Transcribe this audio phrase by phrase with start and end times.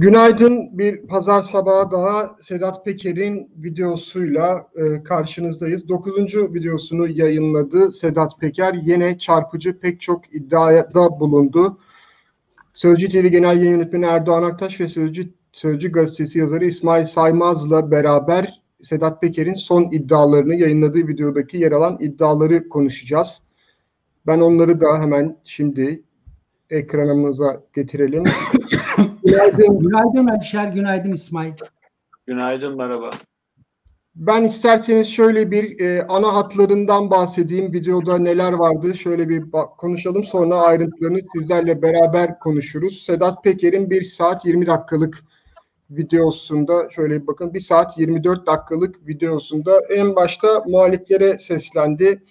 [0.00, 0.78] Günaydın.
[0.78, 5.88] Bir pazar sabahı daha Sedat Peker'in videosuyla e, karşınızdayız.
[5.88, 8.74] Dokuzuncu videosunu yayınladı Sedat Peker.
[8.74, 11.78] Yine çarpıcı pek çok iddiada bulundu.
[12.74, 18.62] Sözcü TV Genel Yayın Yönetmeni Erdoğan Aktaş ve Sözcü, Sözcü Gazetesi yazarı İsmail Saymaz'la beraber
[18.82, 23.42] Sedat Peker'in son iddialarını yayınladığı videodaki yer alan iddiaları konuşacağız.
[24.26, 26.02] Ben onları da hemen şimdi
[26.70, 28.24] ekranımıza getirelim.
[29.30, 29.78] günaydın.
[29.78, 31.52] Günaydın Alişer, günaydın İsmail.
[32.26, 33.10] Günaydın, merhaba.
[34.14, 37.72] Ben isterseniz şöyle bir e, ana hatlarından bahsedeyim.
[37.72, 39.44] Videoda neler vardı şöyle bir
[39.78, 40.24] konuşalım.
[40.24, 43.02] Sonra ayrıntılarını sizlerle beraber konuşuruz.
[43.02, 45.24] Sedat Peker'in 1 saat 20 dakikalık
[45.90, 52.22] videosunda şöyle bir bakın 1 saat 24 dakikalık videosunda en başta muhaliflere seslendi.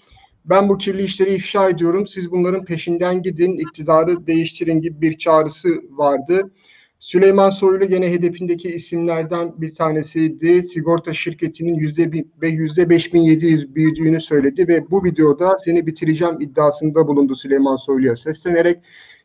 [0.45, 2.07] Ben bu kirli işleri ifşa ediyorum.
[2.07, 6.51] Siz bunların peşinden gidin, iktidarı değiştirin gibi bir çağrısı vardı.
[6.99, 10.63] Süleyman Soylu gene hedefindeki isimlerden bir tanesiydi.
[10.63, 17.35] Sigorta şirketinin yüzde ve yüzde 5700 büyüdüğünü söyledi ve bu videoda seni bitireceğim iddiasında bulundu
[17.35, 18.79] Süleyman Soylu'ya seslenerek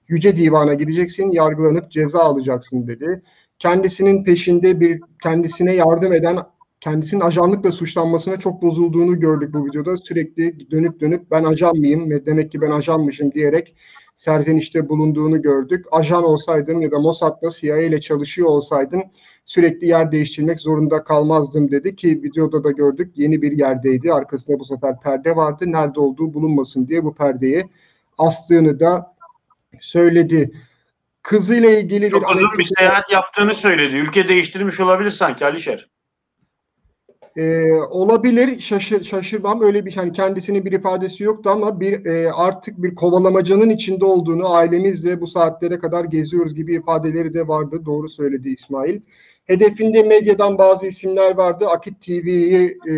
[0.08, 3.22] Yüce Divan'a gideceksin, yargılanıp ceza alacaksın dedi.
[3.58, 6.38] Kendisinin peşinde bir kendisine yardım eden
[6.80, 9.96] kendisinin ajanlıkla suçlanmasına çok bozulduğunu gördük bu videoda.
[9.96, 13.74] Sürekli dönüp dönüp ben ajan mıyım demek ki ben ajanmışım diyerek
[14.16, 15.86] serzenişte bulunduğunu gördük.
[15.90, 19.02] Ajan olsaydım ya da Mossad'la CIA ile çalışıyor olsaydım
[19.46, 24.12] sürekli yer değiştirmek zorunda kalmazdım dedi ki videoda da gördük yeni bir yerdeydi.
[24.12, 25.64] Arkasında bu sefer perde vardı.
[25.66, 27.64] Nerede olduğu bulunmasın diye bu perdeyi
[28.18, 29.14] astığını da
[29.80, 30.52] söyledi.
[31.22, 33.96] Kızıyla ilgili Çok bir uzun bir seyahat yaptığını söyledi.
[33.96, 35.88] Ülke değiştirmiş olabilir sanki Alişer.
[37.36, 42.82] E, olabilir şaşır, şaşırmam öyle bir hani kendisinin bir ifadesi yoktu ama bir e, artık
[42.82, 48.48] bir kovalamacanın içinde olduğunu ailemizle bu saatlere kadar geziyoruz gibi ifadeleri de vardı doğru söyledi
[48.48, 49.00] İsmail.
[49.44, 51.66] Hedefinde medyadan bazı isimler vardı.
[51.66, 52.92] Akit TV'yi e,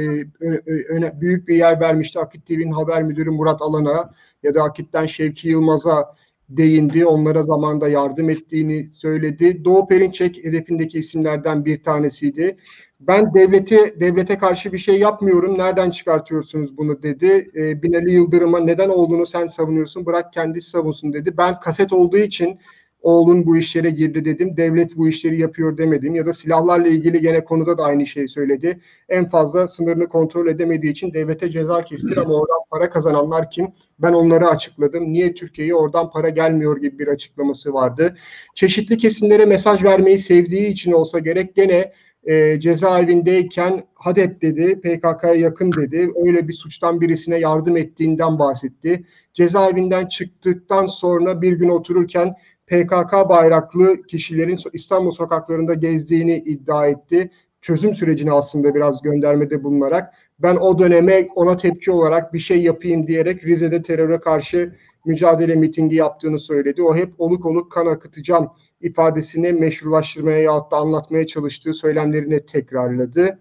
[0.89, 2.19] öne, büyük bir yer vermişti.
[2.19, 6.15] Akit TV'nin haber müdürü Murat Alan'a ya da Akit'ten Şevki Yılmaz'a
[6.49, 7.07] değindi.
[7.07, 9.65] Onlara zamanda yardım ettiğini söyledi.
[9.65, 12.57] Doğu Perinçek hedefindeki isimlerden bir tanesiydi.
[13.01, 15.59] Ben devlete devlete karşı bir şey yapmıyorum.
[15.59, 17.51] Nereden çıkartıyorsunuz bunu dedi.
[17.57, 20.07] E, Binali Yıldırım'a neden olduğunu sen savunuyorsun.
[20.07, 21.37] Bırak kendisi savunsun dedi.
[21.37, 22.59] Ben kaset olduğu için
[23.07, 24.57] oğlun bu işlere girdi dedim.
[24.57, 26.15] Devlet bu işleri yapıyor demedim.
[26.15, 28.81] Ya da silahlarla ilgili gene konuda da aynı şeyi söyledi.
[29.09, 33.69] En fazla sınırını kontrol edemediği için devlete ceza kestir ama oradan para kazananlar kim?
[33.99, 35.13] Ben onları açıkladım.
[35.13, 38.17] Niye Türkiye'ye oradan para gelmiyor gibi bir açıklaması vardı.
[38.55, 41.93] Çeşitli kesimlere mesaj vermeyi sevdiği için olsa gerek gene
[42.25, 46.11] e, cezaevindeyken Hadep dedi, PKK'ya yakın dedi.
[46.27, 49.05] Öyle bir suçtan birisine yardım ettiğinden bahsetti.
[49.35, 52.35] Cezaevinden çıktıktan sonra bir gün otururken
[52.67, 57.31] PKK bayraklı kişilerin İstanbul sokaklarında gezdiğini iddia etti.
[57.61, 63.07] Çözüm sürecini aslında biraz göndermede bulunarak ben o döneme ona tepki olarak bir şey yapayım
[63.07, 66.83] diyerek Rize'de teröre karşı mücadele mitingi yaptığını söyledi.
[66.83, 68.51] O hep oluk oluk kan akıtacağım
[68.81, 73.39] ifadesini meşrulaştırmaya ya da anlatmaya çalıştığı söylemlerini tekrarladı.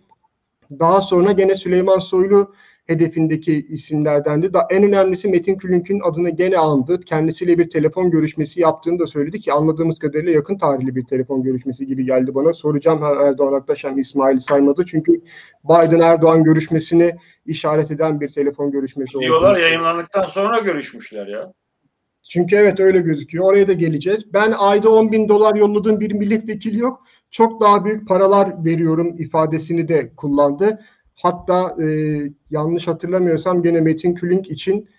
[0.80, 2.54] Daha sonra gene Süleyman Soylu
[2.86, 4.54] hedefindeki isimlerdendi.
[4.54, 7.02] Da en önemlisi Metin Külünk'ün adını gene andı.
[7.02, 11.88] Kendisiyle bir telefon görüşmesi yaptığını da söyledi ki anladığımız kadarıyla yakın tarihli bir telefon görüşmesi
[11.88, 12.54] gibi geldi bana.
[12.54, 14.86] Soracağım hem Erdoğan Aktaş hem İsmail Saymaz'ı.
[14.86, 15.22] Çünkü
[15.64, 17.16] Biden-Erdoğan görüşmesini
[17.46, 19.26] işaret eden bir telefon görüşmesi oldu.
[19.26, 21.54] Diyorlar yayınlandıktan sonra görüşmüşler ya.
[22.30, 23.46] Çünkü evet öyle gözüküyor.
[23.46, 24.34] Oraya da geleceğiz.
[24.34, 27.04] Ben ayda 10 bin dolar yolladığım bir milletvekili yok.
[27.32, 30.80] Çok daha büyük paralar veriyorum ifadesini de kullandı.
[31.26, 31.88] Hatta e,
[32.52, 34.90] yanlış hatırlamıyorsam gene Metin Külünk için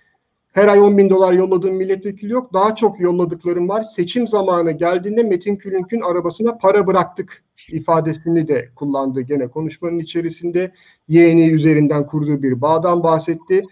[0.53, 2.53] her ay 10 bin dolar yolladığım milletvekili yok.
[2.53, 3.83] Daha çok yolladıklarım var.
[3.83, 10.73] Seçim zamanı geldiğinde Metin Külünk'ün arabasına para bıraktık ifadesini de kullandı gene konuşmanın içerisinde.
[11.09, 13.65] Yeğeni üzerinden kurduğu bir bağdan bahsetti.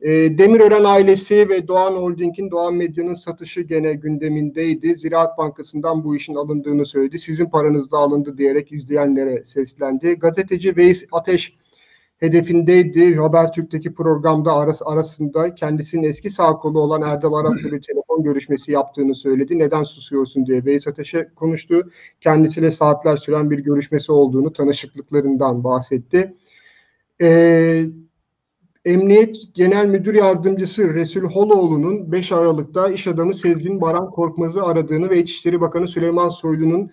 [0.00, 4.96] E, Demirören ailesi ve Doğan Holding'in Doğan Medya'nın satışı gene gündemindeydi.
[4.96, 7.18] Ziraat Bankası'ndan bu işin alındığını söyledi.
[7.18, 10.14] Sizin paranız da alındı diyerek izleyenlere seslendi.
[10.14, 11.61] Gazeteci Veys Ateş
[12.22, 13.16] hedefindeydi.
[13.16, 19.14] Habertürk'teki programda arası, arasında kendisinin eski sağ kolu olan Erdal Aras'la bir telefon görüşmesi yaptığını
[19.14, 19.58] söyledi.
[19.58, 21.90] Neden susuyorsun diye Veys Ateş'e konuştu.
[22.20, 26.34] Kendisiyle saatler süren bir görüşmesi olduğunu, tanışıklıklarından bahsetti.
[27.20, 27.90] Eee
[28.84, 35.18] Emniyet Genel Müdür Yardımcısı Resul Holoğlu'nun 5 Aralık'ta iş adamı Sezgin Baran Korkmaz'ı aradığını ve
[35.18, 36.90] İçişleri Bakanı Süleyman Soylu'nun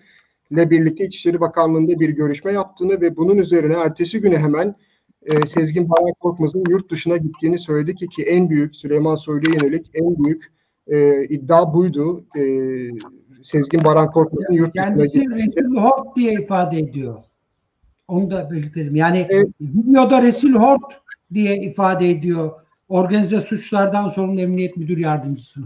[0.50, 4.74] ile birlikte İçişleri Bakanlığı'nda bir görüşme yaptığını ve bunun üzerine ertesi güne hemen
[5.22, 9.90] e, Sezgin Baran Korkmaz'ın yurt dışına gittiğini söyledi ki ki en büyük Süleyman Soylu'ya yönelik
[9.94, 10.52] en büyük
[10.86, 12.24] e, iddia buydu.
[12.36, 12.42] E,
[13.42, 15.48] Sezgin Baran Korkmaz'ın yurt dışına Kendisi gitmesi.
[15.48, 17.24] Resul Hort diye ifade ediyor.
[18.08, 18.96] Onu da belirtelim.
[18.96, 19.48] Yani Evet.
[19.60, 20.82] videoda Resul Hort
[21.34, 22.50] diye ifade ediyor.
[22.88, 25.60] Organize suçlardan sorumlu emniyet müdür yardımcısı.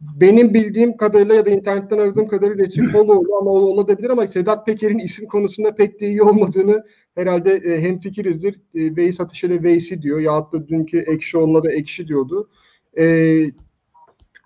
[0.00, 4.66] Benim bildiğim kadarıyla ya da internetten aradığım kadarıyla Resul Holoğlu ama o olabilir ama Sedat
[4.66, 6.84] Peker'in isim konusunda pek de iyi olmadığını
[7.14, 8.54] herhalde e, hemfikirizdir.
[8.54, 10.20] E, Veys Ateş'e Veys'i diyor.
[10.20, 12.50] Ya da dünkü Ekşi onunla da Ekşi diyordu.
[12.98, 13.04] E,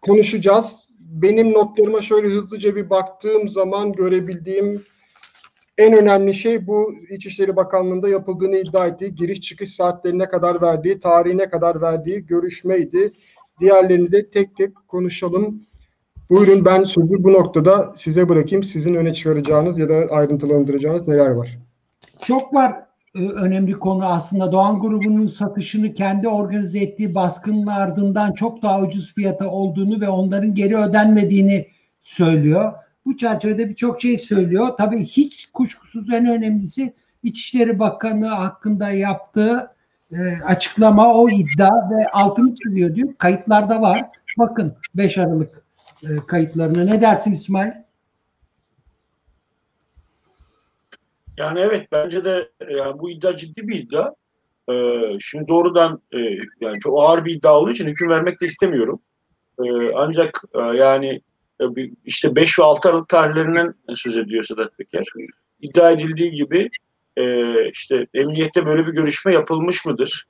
[0.02, 0.88] konuşacağız.
[0.98, 4.82] Benim notlarıma şöyle hızlıca bir baktığım zaman görebildiğim
[5.78, 11.50] en önemli şey bu İçişleri Bakanlığı'nda yapıldığını iddia ettiği giriş çıkış saatlerine kadar verdiği, tarihine
[11.50, 13.12] kadar verdiği görüşmeydi.
[13.60, 15.62] Diğerlerini de tek tek konuşalım.
[16.30, 18.62] Buyurun ben sözü bu noktada size bırakayım.
[18.62, 21.58] Sizin öne çıkaracağınız ya da ayrıntılandıracağınız neler var?
[22.24, 22.72] Çok var
[23.14, 24.52] e, önemli konu aslında.
[24.52, 30.54] Doğan grubunun satışını kendi organize ettiği baskının ardından çok daha ucuz fiyata olduğunu ve onların
[30.54, 31.66] geri ödenmediğini
[32.02, 32.72] söylüyor.
[33.06, 34.68] Bu çerçevede birçok şey söylüyor.
[34.78, 39.71] Tabii hiç kuşkusuz en önemlisi İçişleri Bakanı hakkında yaptığı
[40.12, 43.08] e, açıklama, o iddia ve altını çiziyor diyor.
[43.18, 44.00] Kayıtlarda var.
[44.38, 45.62] Bakın 5 Aralık
[46.02, 46.84] e, kayıtlarına.
[46.84, 47.72] Ne dersin İsmail?
[51.36, 54.14] Yani evet bence de e, yani bu iddia ciddi bir iddia.
[54.70, 56.18] Ee, şimdi doğrudan e,
[56.60, 59.00] yani çok ağır bir iddia olduğu için hüküm vermek de istemiyorum.
[59.58, 61.20] Ee, ancak e, yani
[61.60, 61.64] e,
[62.04, 65.04] işte 5 ve 6 Aralık tarihlerinden söz ediyor Sedat Peker.
[65.60, 66.70] İddia edildiği gibi
[67.16, 70.26] e, işte emniyette böyle bir görüşme yapılmış mıdır?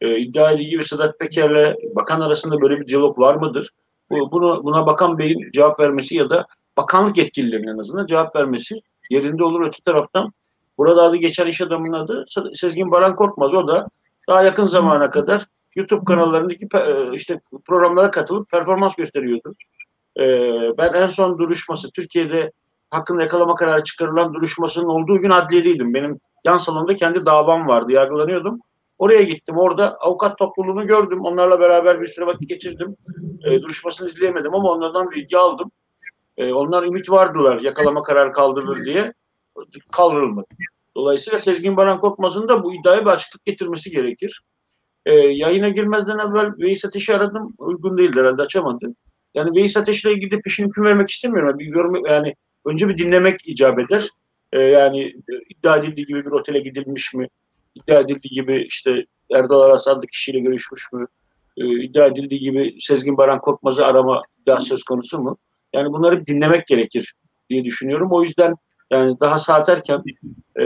[0.00, 3.70] E, iddia edildiği gibi Sedat Peker'le bakan arasında böyle bir diyalog var mıdır?
[4.10, 6.46] Bu, bunu buna bakan beyin cevap vermesi ya da
[6.76, 8.80] bakanlık yetkililerinin en azından cevap vermesi
[9.10, 9.66] yerinde olur.
[9.66, 10.32] Öte taraftan
[10.78, 13.54] burada adı geçen iş adamının adı Se- Sezgin Baran Korkmaz.
[13.54, 13.88] O da
[14.28, 15.46] daha yakın zamana kadar
[15.76, 19.54] YouTube kanallarındaki e, işte programlara katılıp performans gösteriyordu.
[20.20, 20.24] E,
[20.78, 22.52] ben en son duruşması Türkiye'de
[22.90, 25.94] hakkında yakalama kararı çıkarılan duruşmasının olduğu gün adliyedeydim.
[25.94, 27.92] Benim yan salonda kendi davam vardı.
[27.92, 28.60] Yargılanıyordum.
[28.98, 29.56] Oraya gittim.
[29.58, 31.20] Orada avukat topluluğunu gördüm.
[31.20, 32.96] Onlarla beraber bir süre vakit geçirdim.
[33.44, 35.70] E, duruşmasını izleyemedim ama onlardan bilgi aldım.
[36.36, 39.12] E, onlar ümit vardılar yakalama kararı kaldırılır diye.
[39.92, 40.46] Kaldırılmadı.
[40.96, 44.42] Dolayısıyla Sezgin Baran Korkmaz'ın da bu iddiaya bir açıklık getirmesi gerekir.
[45.06, 47.54] E, yayına girmezden evvel Veys Ateş'i aradım.
[47.58, 48.94] Uygun değildi herhalde açamadı.
[49.34, 51.58] Yani Veys Ateş'le ilgili de peşin hüküm vermek istemiyorum.
[51.58, 52.34] Bir yorum, yani
[52.68, 54.08] önce bir dinlemek icap eder.
[54.52, 55.14] E, yani
[55.48, 57.28] iddia edildiği gibi bir otele gidilmiş mi?
[57.74, 59.04] İddia edildiği gibi işte
[59.34, 61.06] Erdal Aras adlı kişiyle görüşmüş mü?
[61.56, 65.36] E, iddia edildiği gibi Sezgin Baran Korkmaz'ı arama iddia söz konusu mu?
[65.72, 67.14] Yani bunları bir dinlemek gerekir
[67.50, 68.08] diye düşünüyorum.
[68.12, 68.54] O yüzden
[68.90, 70.02] yani daha saat erken
[70.60, 70.64] e,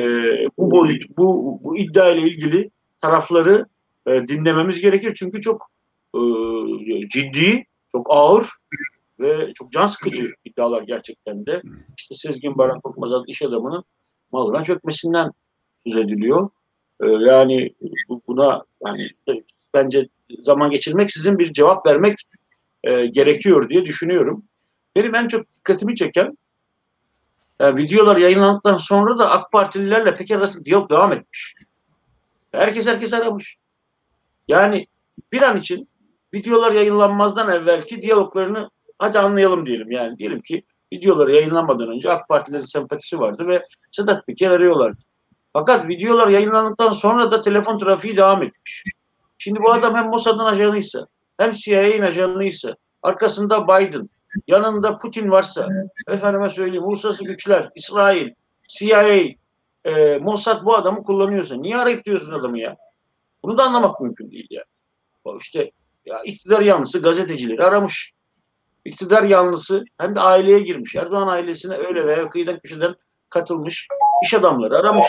[0.59, 2.71] bu boyut, bu, bu iddia ile ilgili
[3.01, 3.67] tarafları
[4.07, 5.15] e, dinlememiz gerekir.
[5.17, 5.71] Çünkü çok
[6.15, 6.21] e,
[7.09, 8.47] ciddi, çok ağır
[9.23, 11.63] ve çok can sıkıcı iddialar gerçekten de.
[11.99, 13.85] İşte Sezgin Baran Korkmaz adlı iş adamının
[14.33, 15.31] malına çökmesinden
[15.87, 16.51] söz ediliyor.
[17.03, 17.75] E, yani
[18.09, 19.33] bu- buna yani e,
[19.75, 20.09] bence
[20.43, 22.19] zaman geçirmek sizin bir cevap vermek
[22.85, 24.45] e, gerekiyor diye düşünüyorum.
[24.97, 26.39] Benim en çok dikkatimi çeken
[27.61, 31.55] yani videolar yayınlandıktan sonra da AK Partililerle Peker arasında diyalog devam etmiş.
[32.53, 33.57] Herkes herkes aramış.
[34.49, 34.87] Yani
[35.33, 35.89] bir an için
[36.35, 38.71] videolar yayınlanmazdan evvelki diyaloglarını
[39.03, 39.91] hadi anlayalım diyelim.
[39.91, 45.03] Yani diyelim ki videoları yayınlanmadan önce AK Partilerin sempatisi vardı ve Sedat Peker arıyorlardı.
[45.53, 48.85] Fakat videolar yayınlandıktan sonra da telefon trafiği devam etmiş.
[49.39, 51.07] Şimdi bu adam hem Mossad'ın ajanıysa
[51.37, 54.09] hem CIA'nin ajanıysa arkasında Biden,
[54.47, 55.69] yanında Putin varsa
[56.09, 58.31] efendime söyleyeyim uluslararası güçler, İsrail,
[58.69, 59.19] CIA,
[59.85, 62.77] e, Mossad bu adamı kullanıyorsa niye arayıp diyorsun adamı ya?
[63.43, 64.65] Bunu da anlamak mümkün değil ya.
[65.41, 65.71] İşte
[66.07, 68.13] ya iktidar yanlısı gazetecileri aramış.
[68.85, 70.97] İktidar yanlısı hem de aileye girmiş.
[70.97, 72.95] Erdoğan ailesine öyle veya kıyıdan köşeden
[73.31, 73.89] katılmış
[74.23, 75.07] iş adamları aramış.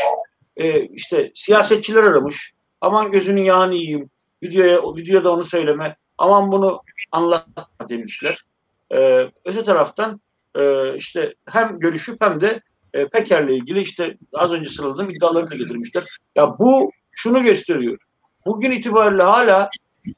[0.58, 2.54] E, işte siyasetçiler aramış.
[2.82, 4.10] Aman gözünün yağını yiyeyim.
[4.44, 5.96] Videoya, videoda onu söyleme.
[6.18, 8.46] Aman bunu anlatma demişler.
[8.92, 10.22] E, öte taraftan
[10.56, 12.62] e, işte hem görüşüp hem de
[12.94, 16.04] e, Peker'le ilgili işte az önce sıraladığım iddialarını da getirmişler.
[16.36, 17.98] Ya bu şunu gösteriyor.
[18.46, 19.70] Bugün itibariyle hala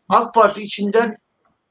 [0.09, 1.17] AK Parti içinden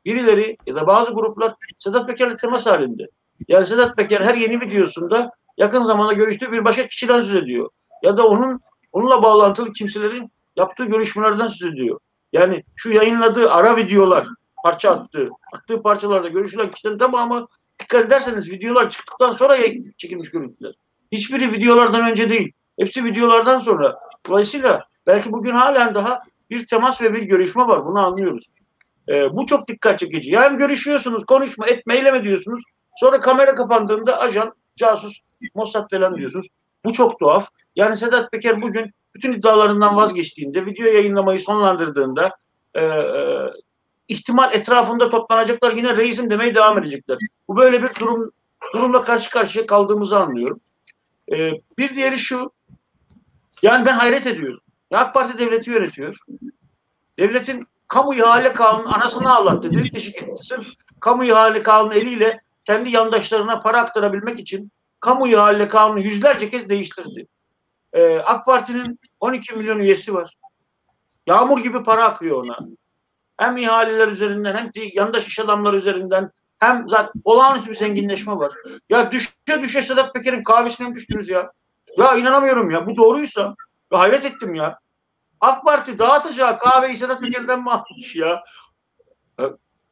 [0.05, 3.07] birileri ya da bazı gruplar Sedat Peker'le temas halinde.
[3.49, 7.69] Yani Sedat Peker her yeni videosunda yakın zamanda görüştüğü bir başka kişiden söz ediyor.
[8.03, 8.61] Ya da onun
[8.93, 11.99] onunla bağlantılı kimselerin yaptığı görüşmelerden söz ediyor.
[12.33, 14.27] Yani şu yayınladığı ara videolar,
[14.65, 17.47] parça attığı, attığı parçalarda görüşülen kişilerin tamamı
[17.81, 19.57] dikkat ederseniz videolar çıktıktan sonra
[19.99, 20.75] çekilmiş görüntüler.
[21.13, 22.53] Hiçbiri videolardan önce değil.
[22.79, 23.97] Hepsi videolardan sonra.
[24.29, 26.21] Dolayısıyla belki bugün halen daha
[26.51, 27.87] bir temas ve bir görüşme var.
[27.87, 28.47] Bunu anlıyoruz.
[29.09, 30.31] Ee, bu çok dikkat çekici.
[30.31, 32.63] Yani görüşüyorsunuz, konuşma, etme, eyleme diyorsunuz.
[32.97, 35.19] Sonra kamera kapandığında ajan, casus,
[35.55, 36.47] Mossad falan diyorsunuz.
[36.85, 37.49] Bu çok tuhaf.
[37.77, 42.37] Yani Sedat Peker bugün bütün iddialarından vazgeçtiğinde, video yayınlamayı sonlandırdığında
[42.75, 43.11] e, e,
[44.09, 47.19] ihtimal etrafında toplanacaklar yine reisim demeye devam edecekler.
[47.49, 48.33] Bu böyle bir durum
[48.75, 50.61] durumla karşı karşıya kaldığımızı anlıyorum.
[51.33, 52.53] E, bir diğeri şu,
[53.63, 54.61] yani ben hayret ediyorum.
[54.91, 56.19] Ya AK Parti devleti yönetiyor.
[57.19, 59.71] Devletin kamu ihale kanunu anasını ağlattı.
[59.71, 60.45] Delik teşvik etti.
[60.45, 60.67] Sırf
[61.01, 67.27] kamu ihale kanunu eliyle kendi yandaşlarına para aktarabilmek için kamu ihale kanunu yüzlerce kez değiştirdi.
[67.93, 70.35] Ee, AK Parti'nin 12 milyon üyesi var.
[71.27, 72.59] Yağmur gibi para akıyor ona.
[73.37, 78.53] Hem ihaleler üzerinden hem de yandaş iş adamları üzerinden hem zaten olağanüstü bir zenginleşme var.
[78.89, 81.53] Ya düşe düşe Sedat Peker'in kahvesine mi düştünüz ya?
[81.99, 82.87] Ya inanamıyorum ya.
[82.87, 83.55] Bu doğruysa
[83.93, 84.79] ya hayret ettim ya.
[85.41, 88.45] AK Parti dağıtacağı kahveyi Sedat Peker'den mi almış ya?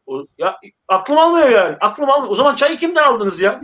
[0.07, 0.59] O- ya
[0.89, 1.77] aklım almıyor yani.
[1.81, 2.33] Aklım almıyor.
[2.33, 3.61] O zaman çayı kimden aldınız ya?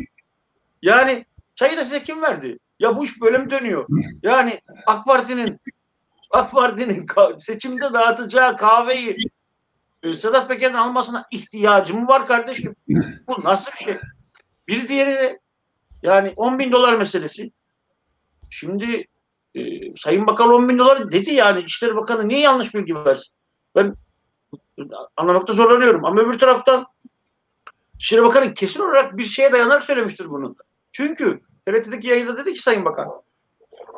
[0.83, 2.59] Yani çayı da size kim verdi?
[2.79, 3.87] Ya bu iş böyle mi dönüyor?
[4.23, 5.61] Yani AK Parti'nin
[6.31, 7.07] AK Parti'nin
[7.39, 9.17] seçimde dağıtacağı kahveyi
[10.03, 12.77] e, Sedat Peker'in almasına ihtiyacı mı var kardeşim?
[13.27, 13.97] Bu nasıl bir şey?
[14.69, 15.41] Bir diğeri de
[16.03, 17.53] yani 10 bin dolar meselesi.
[18.51, 19.07] Şimdi
[19.59, 23.35] e, Sayın Bakan 10 bin dolar dedi yani İçişleri Bakanı niye yanlış bilgi versin?
[23.77, 23.95] Ben
[25.17, 26.05] anlamakta zorlanıyorum.
[26.05, 26.87] Ama öbür taraftan
[27.95, 30.57] İçişleri Bakanı kesin olarak bir şeye dayanarak söylemiştir bunu.
[30.93, 33.09] Çünkü TRT'deki yayında dedi ki Sayın Bakan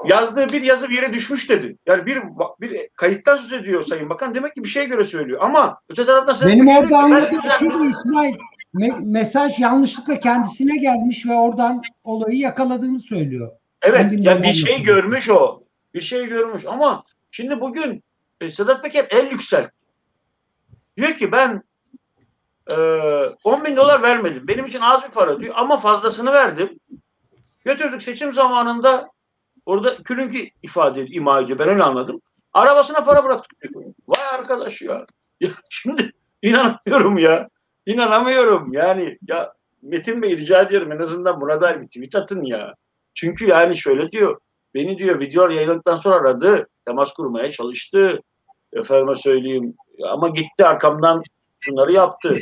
[0.05, 1.77] yazdığı bir yazı bir yere düşmüş dedi.
[1.87, 2.23] Yani bir
[2.61, 4.35] bir kayıttan söz ediyor Sayın Bakan.
[4.35, 5.41] Demek ki bir şeye göre söylüyor.
[5.43, 7.73] Ama öte taraftan Sedat Benim orada anladığım düzelttim.
[7.73, 8.35] şu İsmail
[8.75, 13.51] me- mesaj yanlışlıkla kendisine gelmiş ve oradan olayı yakaladığını söylüyor.
[13.83, 15.63] Evet yani bir şey görmüş o.
[15.95, 18.05] Bir şey görmüş ama şimdi bugün
[18.41, 19.73] e, Sedat Peker el yükseltti.
[20.97, 21.63] Diyor ki ben
[22.71, 22.77] e,
[23.45, 24.49] 10 bin dolar vermedim.
[24.49, 26.79] Benim için az bir para diyor ama fazlasını verdim.
[27.65, 29.11] Götürdük seçim zamanında
[29.67, 31.59] orada külünkü ifade ima ediyor.
[31.59, 32.21] Ben öyle anladım.
[32.53, 33.85] Arabasına para bıraktık diyor.
[34.09, 35.07] Vay arkadaş ya.
[35.41, 37.49] ya şimdi inanamıyorum ya.
[37.87, 39.19] İnanamıyorum yani.
[39.29, 42.75] Ya Metin Bey rica ediyorum en azından buna dair bir tweet atın ya.
[43.15, 44.41] Çünkü yani şöyle diyor.
[44.75, 46.69] Beni diyor video yayınladıktan sonra aradı.
[46.87, 48.21] Temas kurmaya çalıştı.
[48.73, 49.75] Efendime söyleyeyim.
[50.09, 51.23] Ama gitti arkamdan
[51.61, 52.39] şunları yaptı.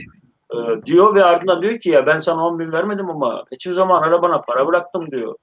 [0.54, 4.02] Ee, diyor ve ardından diyor ki ya ben sana 10 bin vermedim ama seçim zaman
[4.02, 5.34] arabana para bıraktım diyor.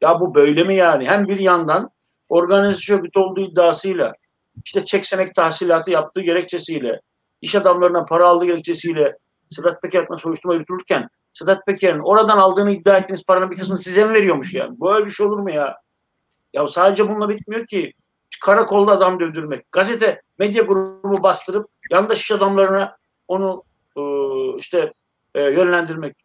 [0.00, 1.08] Ya bu böyle mi yani?
[1.08, 1.90] Hem bir yandan
[2.28, 4.14] organize örgüt olduğu iddiasıyla
[4.64, 7.00] işte çek senek tahsilatı yaptığı gerekçesiyle
[7.40, 9.16] iş adamlarına para aldığı gerekçesiyle
[9.50, 11.08] Sedat Peker hakkında soruşturma yürütülürken
[11.38, 14.80] Sedat Peker'in oradan aldığını iddia ettiğiniz paranın bir kısmını size mi veriyormuş yani?
[14.80, 15.76] Böyle bir şey olur mu ya?
[16.52, 17.92] Ya sadece bununla bitmiyor ki.
[18.42, 19.72] Karakolda adam dövdürmek.
[19.72, 22.96] Gazete, medya grubu bastırıp yandaş adamlarına
[23.28, 23.62] onu
[23.96, 24.02] e,
[24.58, 24.92] işte
[25.34, 26.16] e, yönlendirmek.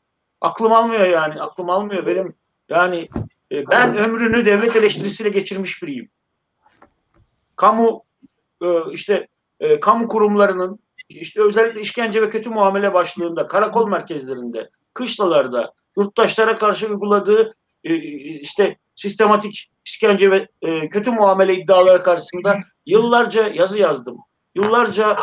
[0.42, 1.42] Aklım almıyor yani.
[1.42, 2.06] Aklım almıyor.
[2.06, 2.34] Benim
[2.70, 3.10] yani
[3.52, 6.10] e, ben ömrünü devlet eleştirisiyle geçirmiş biriyim.
[7.56, 8.04] Kamu
[8.62, 9.28] e, işte
[9.60, 10.80] e, kamu kurumlarının
[11.10, 17.96] işte özellikle işkence ve kötü muamele başlığında karakol merkezlerinde, kışlalarda yurttaşlara karşı uyguladığı e,
[18.40, 24.18] işte sistematik işkence ve e, kötü muamele iddiaları karşısında yıllarca yazı yazdım.
[24.56, 25.16] Yıllarca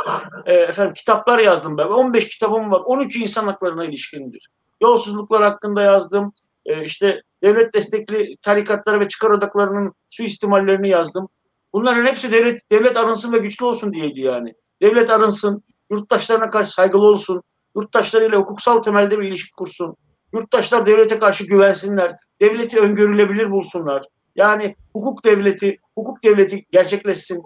[0.47, 1.87] e, efendim kitaplar yazdım ben.
[1.87, 2.81] 15 kitabım var.
[2.85, 4.49] 13 insan haklarına ilişkindir.
[4.83, 6.33] Yolsuzluklar hakkında yazdım.
[6.67, 11.29] E, işte devlet destekli tarikatları ve çıkar odaklarının suistimallerini yazdım.
[11.73, 14.55] Bunların hepsi devlet devlet arınsın ve güçlü olsun diyeydi yani.
[14.83, 17.43] Devlet arınsın, yurttaşlarına karşı saygılı olsun,
[17.77, 19.97] yurttaşlarıyla hukuksal temelde bir ilişki kursun.
[20.33, 24.07] Yurttaşlar devlete karşı güvensinler, devleti öngörülebilir bulsunlar.
[24.37, 27.43] Yani hukuk devleti, hukuk devleti gerçekleşsin.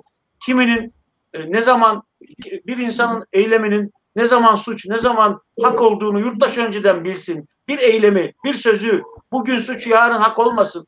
[0.47, 0.95] Kiminin
[1.33, 2.03] e, ne zaman
[2.67, 7.49] bir insanın eyleminin ne zaman suç, ne zaman hak olduğunu yurttaş önceden bilsin.
[7.69, 9.03] Bir eylemi, bir sözü
[9.33, 10.87] bugün suç, yarın hak olmasın.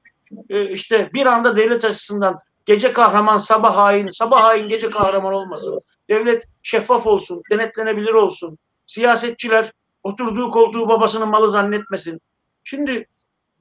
[0.49, 5.81] E, işte bir anda devlet açısından gece kahraman, sabah hain, sabah hain gece kahraman olmasın.
[6.09, 8.59] Devlet şeffaf olsun, denetlenebilir olsun.
[8.87, 12.21] Siyasetçiler oturduğu koltuğu babasının malı zannetmesin.
[12.65, 13.07] Şimdi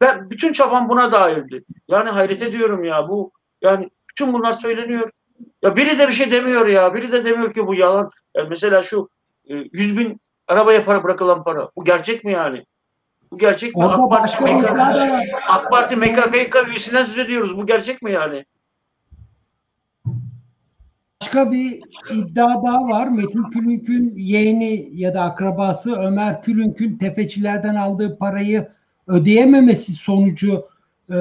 [0.01, 1.63] ben bütün çabam buna dairdi.
[1.87, 5.09] Yani hayret ediyorum ya bu yani bütün bunlar söyleniyor.
[5.61, 6.93] Ya biri de bir şey demiyor ya.
[6.93, 8.11] Biri de demiyor ki bu yalan.
[8.35, 9.09] Yani mesela şu
[9.49, 11.69] e, 100 bin arabaya para bırakılan para.
[11.75, 12.65] Bu gerçek mi yani?
[13.31, 13.85] Bu gerçek mi?
[13.85, 14.71] Orada AK Parti, MKK.
[15.47, 17.57] AK Parti MKKK üyesinden söz ediyoruz.
[17.57, 18.45] Bu gerçek mi yani?
[21.25, 21.79] Başka bir
[22.13, 23.07] iddia daha var.
[23.07, 28.67] Metin Külünk'ün yeğeni ya da akrabası Ömer Külünk'ün tefecilerden aldığı parayı
[29.07, 30.65] ödeyememesi sonucu
[31.09, 31.15] e,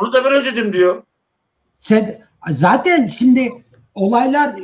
[0.00, 1.02] Bunu da ben ödedim diyor.
[1.76, 2.18] Sen,
[2.50, 3.52] zaten şimdi
[3.94, 4.62] olaylar e,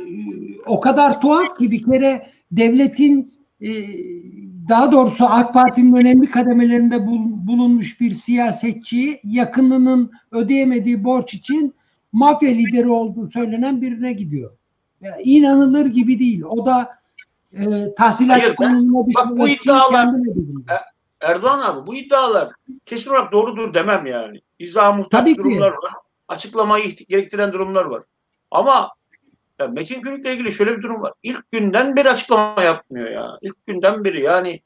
[0.67, 3.69] o kadar tuhaf ki bir kere devletin e,
[4.69, 11.73] daha doğrusu AK Parti'nin önemli kademelerinde bul- bulunmuş bir siyasetçi yakınının ödeyemediği borç için
[12.11, 14.51] mafya lideri olduğu söylenen birine gidiyor.
[15.23, 16.43] İnanılır gibi değil.
[16.43, 16.99] O da
[17.53, 17.61] e,
[18.49, 20.81] ben- konumuna bak bu iddialar- nedeniyle.
[21.21, 22.49] Erdoğan abi bu iddialar
[22.85, 24.41] kesin olarak doğrudur demem yani.
[24.59, 25.37] İzah muhtaç Tabii ki.
[25.37, 25.93] durumlar var.
[26.27, 28.03] Açıklamayı gerektiren durumlar var.
[28.51, 28.89] Ama
[29.59, 31.13] ya Metin Gülük'le ilgili şöyle bir durum var.
[31.23, 33.37] İlk günden beri açıklama yapmıyor ya.
[33.41, 34.61] İlk günden beri yani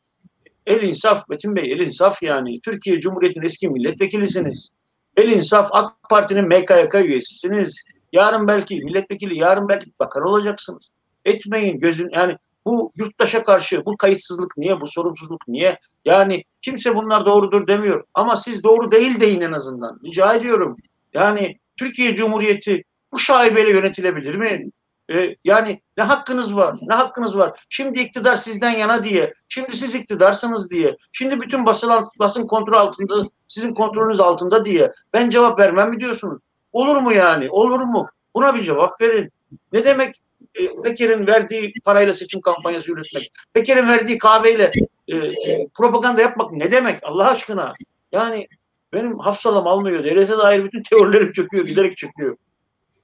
[0.65, 2.61] el insaf Metin Bey el insaf yani.
[2.61, 4.69] Türkiye Cumhuriyeti'nin eski milletvekilisiniz.
[5.17, 7.87] El insaf AK Parti'nin MKYK üyesisiniz.
[8.13, 10.89] Yarın belki milletvekili, yarın belki bakan olacaksınız.
[11.25, 15.79] Etmeyin gözün yani bu yurttaşa karşı bu kayıtsızlık niye, bu sorumsuzluk niye?
[16.05, 18.03] Yani kimse bunlar doğrudur demiyor.
[18.13, 19.99] Ama siz doğru değil deyin en azından.
[20.05, 20.77] Rica ediyorum.
[21.13, 24.69] Yani Türkiye Cumhuriyeti bu şaibeyle yönetilebilir mi?
[25.11, 26.77] Ee, yani ne hakkınız var?
[26.81, 27.65] Ne hakkınız var?
[27.69, 33.29] Şimdi iktidar sizden yana diye, şimdi siz iktidarsınız diye, şimdi bütün basın, basın kontrol altında,
[33.47, 36.41] sizin kontrolünüz altında diye ben cevap vermem mi diyorsunuz?
[36.73, 37.49] Olur mu yani?
[37.49, 38.09] Olur mu?
[38.35, 39.31] Buna bir cevap verin.
[39.73, 40.21] Ne demek
[40.55, 43.31] e, Peker'in verdiği parayla seçim kampanyası yürütmek?
[43.53, 44.71] Peker'in verdiği kahveyle
[45.07, 47.73] e, e, propaganda yapmak ne demek Allah aşkına?
[48.11, 48.47] Yani
[48.93, 50.03] benim hafsalam almıyor.
[50.03, 52.37] Devlete dair bütün teorilerim çöküyor, giderek çöküyor.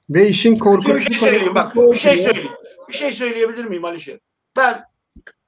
[0.10, 1.76] Ve işin Bir korkunç şey söyleyeyim bak.
[1.76, 2.52] Bir şey söyleyeyim.
[2.90, 4.20] Bir şey söyleyebilir miyim Alişe?
[4.58, 4.84] Ben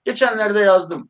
[0.05, 1.09] geçenlerde yazdım.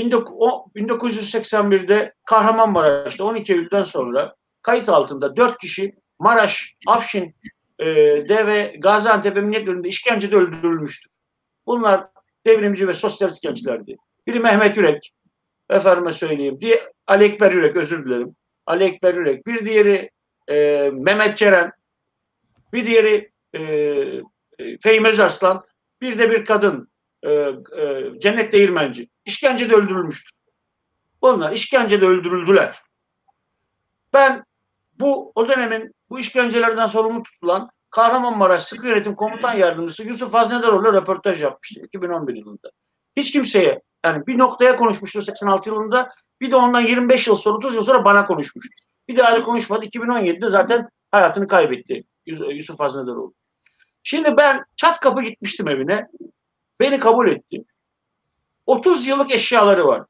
[0.00, 4.34] 19 o- 1981'de Kahramanmaraş'ta 12 Eylül'den sonra
[4.64, 7.34] kayıt altında 4 kişi Maraş, Afşin
[7.78, 7.86] e,
[8.28, 11.10] de ve Gaziantep Emniyet Bölümünde işkencede öldürülmüştür.
[11.66, 12.06] Bunlar
[12.46, 13.96] devrimci ve sosyalist gençlerdi.
[14.26, 15.12] Biri Mehmet Yürek,
[15.70, 16.60] efendime söyleyeyim.
[16.60, 18.36] Diye Ali Ekber Yürek, özür dilerim.
[18.66, 19.46] Ali Ekber Yürek.
[19.46, 20.10] Bir diğeri
[20.48, 21.72] e, Mehmet Ceren.
[22.72, 25.64] Bir diğeri e, e, Fehmi Özarslan.
[26.00, 26.88] Bir de bir kadın
[27.22, 27.52] e, e,
[28.18, 29.08] Cennet Değirmenci.
[29.24, 30.32] İşkencede öldürülmüştür.
[31.22, 32.82] Bunlar işkencede öldürüldüler.
[34.12, 34.44] Ben
[35.00, 41.42] bu o dönemin bu işkencelerden sorumlu tutulan Kahramanmaraş Sıkı Yönetim Komutan Yardımcısı Yusuf Haznedaroğlu röportaj
[41.42, 42.70] yapmıştı 2011 yılında.
[43.16, 47.74] Hiç kimseye yani bir noktaya konuşmuştu 86 yılında bir de ondan 25 yıl sonra 30
[47.74, 48.74] yıl sonra bana konuşmuştu.
[49.08, 49.84] Bir daha da konuşmadı.
[49.86, 53.34] 2017'de zaten hayatını kaybetti Yus- Yusuf Haznedaroğlu.
[54.02, 56.06] Şimdi ben çat kapı gitmiştim evine.
[56.80, 57.64] Beni kabul etti.
[58.66, 60.02] 30 yıllık eşyaları var.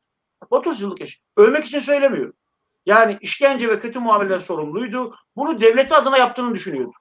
[0.50, 1.22] 30 yıllık eşya.
[1.36, 2.34] Ölmek için söylemiyorum.
[2.86, 5.14] Yani işkence ve kötü muameleden sorumluydu.
[5.36, 6.92] Bunu devleti adına yaptığını düşünüyordu.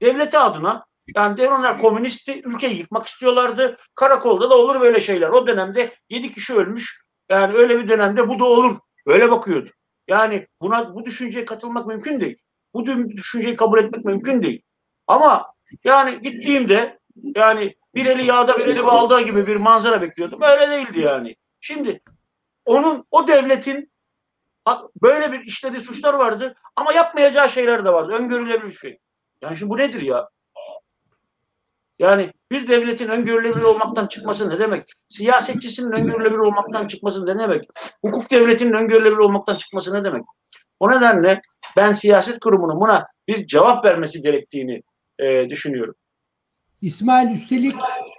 [0.00, 3.76] Devleti adına yani devrimler komünistti, ülkeyi yıkmak istiyorlardı.
[3.94, 5.28] Karakolda da olur böyle şeyler.
[5.28, 7.04] O dönemde 7 kişi ölmüş.
[7.28, 8.76] Yani öyle bir dönemde bu da olur.
[9.06, 9.70] Öyle bakıyordu.
[10.08, 12.36] Yani buna bu düşünceye katılmak mümkün değil.
[12.74, 14.62] Bu dü- düşünceyi kabul etmek mümkün değil.
[15.06, 15.52] Ama
[15.84, 16.98] yani gittiğimde
[17.36, 20.42] yani bir eli yağda bir eli balda gibi bir manzara bekliyordum.
[20.42, 21.36] Öyle değildi yani.
[21.60, 22.00] Şimdi
[22.64, 23.92] onun o devletin
[25.02, 28.12] böyle bir işlediği suçlar vardı ama yapmayacağı şeyler de vardı.
[28.12, 28.98] Öngörülebilir bir şey.
[29.42, 30.28] Yani şimdi bu nedir ya?
[31.98, 34.92] Yani bir devletin öngörülebilir olmaktan çıkması ne demek?
[35.08, 37.64] Siyasetçisinin öngörülebilir olmaktan çıkması ne demek?
[38.04, 40.22] Hukuk devletinin öngörülebilir olmaktan çıkması ne demek?
[40.80, 41.40] O nedenle
[41.76, 44.82] ben siyaset kurumunun buna bir cevap vermesi gerektiğini
[45.18, 45.94] e, düşünüyorum.
[46.80, 47.74] İsmail üstelik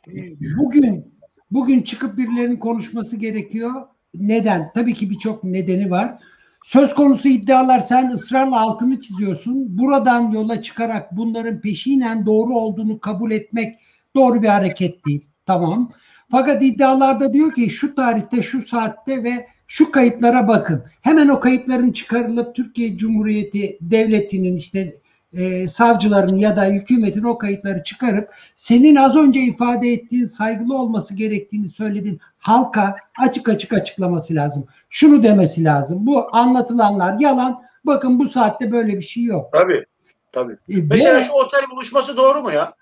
[0.08, 0.20] e,
[0.58, 1.20] bugün
[1.52, 3.72] bugün çıkıp birilerinin konuşması gerekiyor.
[4.14, 4.72] Neden?
[4.76, 6.24] Tabii ki birçok nedeni var.
[6.64, 9.78] Söz konusu iddialar sen ısrarla altını çiziyorsun.
[9.78, 13.80] Buradan yola çıkarak bunların peşinen doğru olduğunu kabul etmek
[14.16, 15.26] doğru bir hareket değil.
[15.46, 15.92] Tamam.
[16.32, 20.84] Fakat iddialarda diyor ki şu tarihte, şu saatte ve şu kayıtlara bakın.
[21.02, 24.94] Hemen o kayıtların çıkarılıp Türkiye Cumhuriyeti Devleti'nin işte
[25.34, 31.16] e, savcıların ya da hükümetin o kayıtları çıkarıp senin az önce ifade ettiğin saygılı olması
[31.16, 34.66] gerektiğini söylediğin halka açık açık açıklaması lazım.
[34.90, 35.98] Şunu demesi lazım.
[36.08, 37.64] Bu anlatılanlar yalan.
[37.86, 39.50] Bakın bu saatte böyle bir şey yok.
[39.54, 39.86] Tabii.
[40.32, 40.54] Tabii.
[40.54, 42.74] E, Mesela ve- şu otel buluşması doğru mu ya?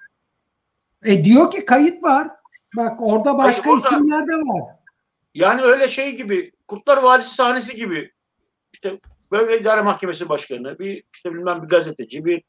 [1.06, 2.28] e, diyor ki kayıt var.
[2.78, 4.76] Bak orada başka Hayır, orada- isimler de var.
[5.36, 8.12] Yani öyle şey gibi Kurtlar Vadisi sahnesi gibi
[8.74, 9.00] işte
[9.32, 12.43] Bölge İdare Mahkemesi Başkanı, bir işte bilmem bir gazeteci, bir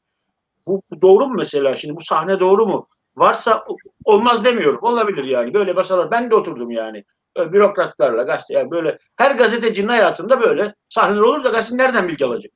[0.67, 2.87] bu, bu doğru mu mesela şimdi bu sahne doğru mu?
[3.15, 3.65] Varsa
[4.05, 4.79] olmaz demiyorum.
[4.81, 5.53] Olabilir yani.
[5.53, 7.03] Böyle masalar ben de oturdum yani.
[7.37, 12.25] Böyle bürokratlarla gazete yani böyle her gazetecinin hayatında böyle sahneler olur da gazete nereden bilgi
[12.25, 12.51] alacak?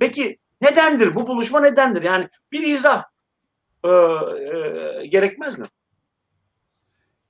[0.00, 1.14] Peki nedendir?
[1.14, 2.02] Bu buluşma nedendir?
[2.02, 3.04] Yani bir izah
[3.84, 5.64] e, e, gerekmez mi?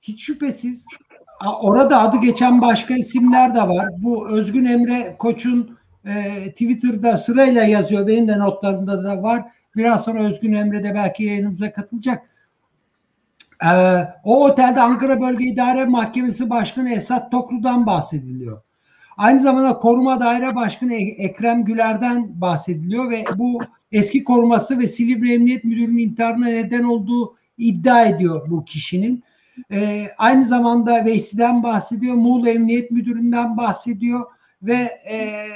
[0.01, 0.85] Hiç şüphesiz.
[1.61, 3.87] Orada adı geçen başka isimler de var.
[3.97, 8.07] Bu Özgün Emre Koç'un e, Twitter'da sırayla yazıyor.
[8.07, 9.43] Benim de notlarımda da var.
[9.75, 12.29] Biraz sonra Özgün Emre de belki yayınımıza katılacak.
[13.63, 13.67] Ee,
[14.23, 18.61] o otelde Ankara Bölge İdare Mahkemesi Başkanı Esat Toklu'dan bahsediliyor.
[19.17, 25.33] Aynı zamanda Koruma Daire Başkanı E- Ekrem Güler'den bahsediliyor ve bu eski koruması ve Silivri
[25.33, 29.23] Emniyet Müdürü'nün intiharına neden olduğu iddia ediyor bu kişinin.
[29.71, 34.25] Ee, aynı zamanda Veysi'den bahsediyor, Muğla Emniyet Müdürü'nden bahsediyor
[34.63, 35.47] ve e,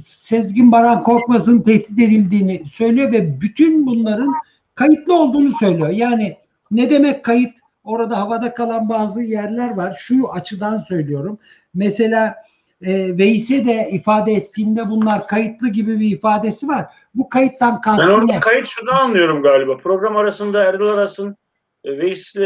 [0.00, 4.32] Sezgin Baran Korkmaz'ın tehdit edildiğini söylüyor ve bütün bunların
[4.74, 5.88] kayıtlı olduğunu söylüyor.
[5.88, 6.36] Yani
[6.70, 7.50] ne demek kayıt?
[7.84, 9.96] Orada havada kalan bazı yerler var.
[10.00, 11.38] Şu açıdan söylüyorum.
[11.74, 12.34] Mesela
[12.82, 16.86] e, Veys'e de ifade ettiğinde bunlar kayıtlı gibi bir ifadesi var.
[17.14, 18.40] Bu kayıttan Ben kastı orada ne?
[18.40, 19.76] kayıt şunu anlıyorum galiba.
[19.76, 21.36] Program arasında Erdal Aras'ın
[21.84, 22.36] e, Veys'le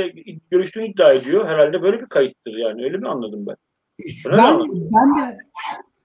[0.51, 1.49] görüştüğünü iddia ediyor.
[1.49, 2.85] Herhalde böyle bir kayıttır yani.
[2.85, 3.57] Öyle mi anladım ben?
[4.27, 4.91] Öyle Ben, anladın?
[4.93, 5.39] ben de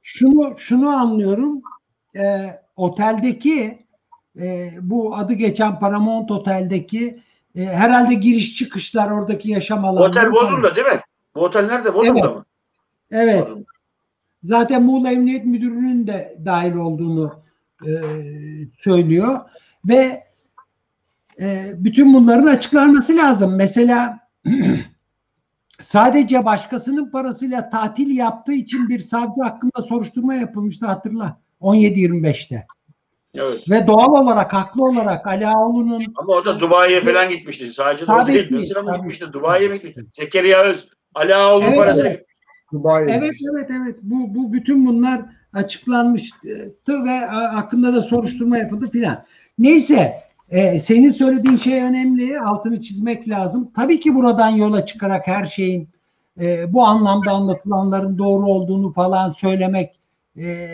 [0.04, 1.62] şunu şunu anlıyorum.
[2.16, 2.22] E,
[2.76, 3.86] oteldeki
[4.40, 7.20] e, bu adı geçen Paramount Otel'deki
[7.58, 10.10] e, herhalde giriş çıkışlar oradaki yaşam Bu alanları.
[10.10, 11.02] otel Bodrum'da değil mi?
[11.36, 11.94] Bu otel nerede?
[11.94, 12.36] Bodrum'da Evet.
[12.36, 12.46] mı?
[13.12, 13.42] Evet.
[13.46, 13.66] Bodrum.
[14.44, 17.42] Zaten Muğla Emniyet Müdürü'nün de dahil olduğunu
[17.88, 17.90] e,
[18.78, 19.40] söylüyor
[19.86, 20.24] ve
[21.40, 23.56] e, bütün bunların açıklanması lazım.
[23.56, 24.20] Mesela
[25.82, 32.68] sadece başkasının parasıyla tatil yaptığı için bir savcı hakkında soruşturma yapılmıştı hatırla 17-25'te.
[33.38, 33.70] Evet.
[33.70, 37.74] Ve doğal olarak haklı olarak Ali Ağoğlu'nun Ama o da Dubai'ye falan gitmişti.
[37.74, 38.48] Sadece de o Tabii değil.
[38.48, 39.26] ki, Mısır'a mı gitmişti?
[39.34, 40.06] Dubai'ye mi gitmişti?
[40.14, 40.88] Zekeriya Öz.
[41.16, 42.26] Ali Ağaoğlu'nun Evet, parasını evet.
[42.74, 43.06] Dubai.
[43.10, 45.22] Evet evet evet bu bu bütün bunlar
[45.54, 46.48] açıklanmıştı
[47.06, 49.26] ve hakkında da soruşturma yapıldı filan.
[49.60, 50.14] Neyse
[50.50, 53.72] e, senin söylediğin şey önemli altını çizmek lazım.
[53.76, 55.90] Tabii ki buradan yola çıkarak her şeyin
[56.40, 60.00] e, bu anlamda anlatılanların doğru olduğunu falan söylemek
[60.38, 60.68] e,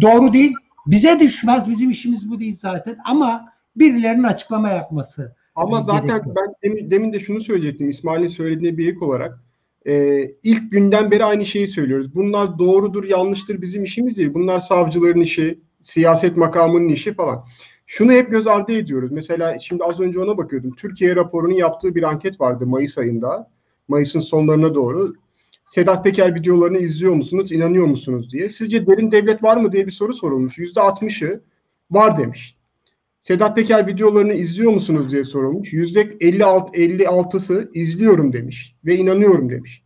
[0.00, 0.52] doğru değil.
[0.86, 5.36] Bize düşmez bizim işimiz bu değil zaten ama birilerinin açıklama yapması.
[5.56, 6.36] Ama e, zaten gerekiyor.
[6.36, 9.40] ben demin, demin de şunu söyleyecektim İsmail'in söylediğine bir ek olarak.
[9.86, 12.14] Ee, ilk günden beri aynı şeyi söylüyoruz.
[12.14, 14.34] Bunlar doğrudur, yanlıştır bizim işimiz değil.
[14.34, 17.44] Bunlar savcıların işi, siyaset makamının işi falan.
[17.86, 19.12] Şunu hep göz ardı ediyoruz.
[19.12, 20.74] Mesela şimdi az önce ona bakıyordum.
[20.74, 23.50] Türkiye raporunun yaptığı bir anket vardı Mayıs ayında.
[23.88, 25.12] Mayıs'ın sonlarına doğru.
[25.64, 28.48] Sedat Peker videolarını izliyor musunuz, inanıyor musunuz diye.
[28.48, 30.58] Sizce derin devlet var mı diye bir soru sorulmuş.
[30.58, 31.40] %60'ı
[31.90, 32.56] var demiş.
[33.20, 35.72] Sedat Peker videolarını izliyor musunuz diye sorulmuş.
[35.72, 39.84] Yüzde 56, 56'sı izliyorum demiş ve inanıyorum demiş.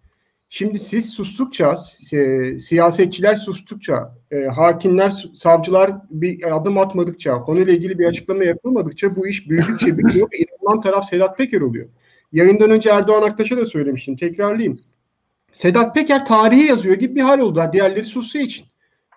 [0.51, 1.77] Şimdi siz sustukça,
[2.12, 9.29] e, siyasetçiler sustukça, e, hakimler, savcılar bir adım atmadıkça, konuyla ilgili bir açıklama yapılmadıkça bu
[9.29, 11.88] iş büyüdükçe büyüyor ve inanılan taraf Sedat Peker oluyor.
[12.33, 14.81] Yayından önce Erdoğan Aktaş'a da söylemiştim, tekrarlayayım.
[15.53, 17.63] Sedat Peker tarihe yazıyor gibi bir hal oldu.
[17.73, 18.67] Diğerleri susduğu için.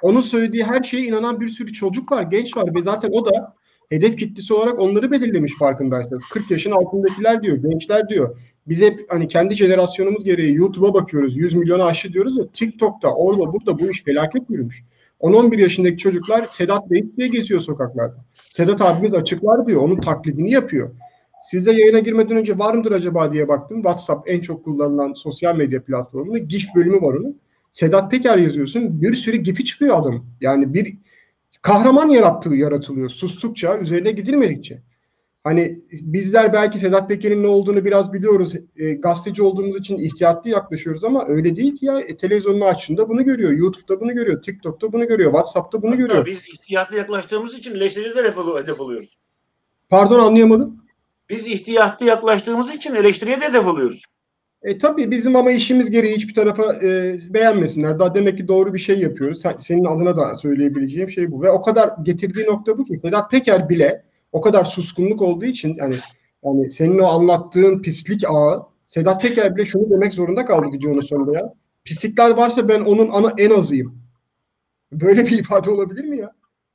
[0.02, 3.56] Onun söylediği her şeye inanan bir sürü çocuk var, genç var ve zaten o da
[3.90, 6.24] hedef kitlesi olarak onları belirlemiş farkındaysanız.
[6.26, 8.38] 40 yaşın altındakiler diyor, gençler diyor.
[8.68, 13.54] Biz hep hani kendi jenerasyonumuz gereği YouTube'a bakıyoruz, 100 milyonu aşı diyoruz ya TikTok'ta, orada
[13.54, 14.84] burada bu iş felaket yürümüş.
[15.22, 18.16] 10-11 yaşındaki çocuklar Sedat Bey diye geziyor sokaklarda.
[18.52, 20.92] Sedat abimiz açıklar diyor, onun taklidini yapıyor.
[21.42, 23.78] Size yayına girmeden önce var mıdır acaba diye baktım.
[23.78, 26.38] WhatsApp en çok kullanılan sosyal medya platformu.
[26.38, 27.40] GIF bölümü var onun.
[27.72, 29.02] Sedat Peker yazıyorsun.
[29.02, 30.26] Bir sürü GIF'i çıkıyor adam.
[30.42, 30.98] Yani bir
[31.62, 33.10] kahraman yarattığı yaratılıyor.
[33.10, 34.82] Sustukça, üzerine gidilmedikçe.
[35.44, 38.54] Hani bizler belki Sedat Peker'in ne olduğunu biraz biliyoruz.
[38.76, 42.00] E, gazeteci olduğumuz için ihtiyatlı yaklaşıyoruz ama öyle değil ki ya.
[42.00, 43.52] E, televizyonunu açtığında bunu görüyor.
[43.52, 44.42] YouTube'da bunu görüyor.
[44.42, 45.32] TikTok'ta bunu görüyor.
[45.32, 46.26] WhatsApp'ta bunu Hatta görüyor.
[46.26, 49.18] biz ihtiyatlı yaklaştığımız için eleştiriye de hedef oluyoruz.
[49.90, 50.81] Pardon anlayamadım.
[51.32, 54.04] Biz ihtiyatlı yaklaştığımız için eleştiriye de hedef oluyoruz.
[54.64, 58.00] E tabii bizim ama işimiz gereği hiçbir tarafa e, beğenmesinler.
[58.00, 59.42] Daha demek ki doğru bir şey yapıyoruz.
[59.42, 61.42] Sen- senin adına da söyleyebileceğim şey bu.
[61.42, 65.76] Ve o kadar getirdiği nokta bu ki Sedat Peker bile o kadar suskunluk olduğu için
[65.76, 65.96] yani
[66.44, 71.38] yani senin o anlattığın pislik ağı Sedat Peker bile şunu demek zorunda kaldı videonun sonunda
[71.38, 71.54] ya.
[71.84, 74.02] Pislikler varsa ben onun ana en azıyım.
[74.92, 76.32] Böyle bir ifade olabilir mi ya?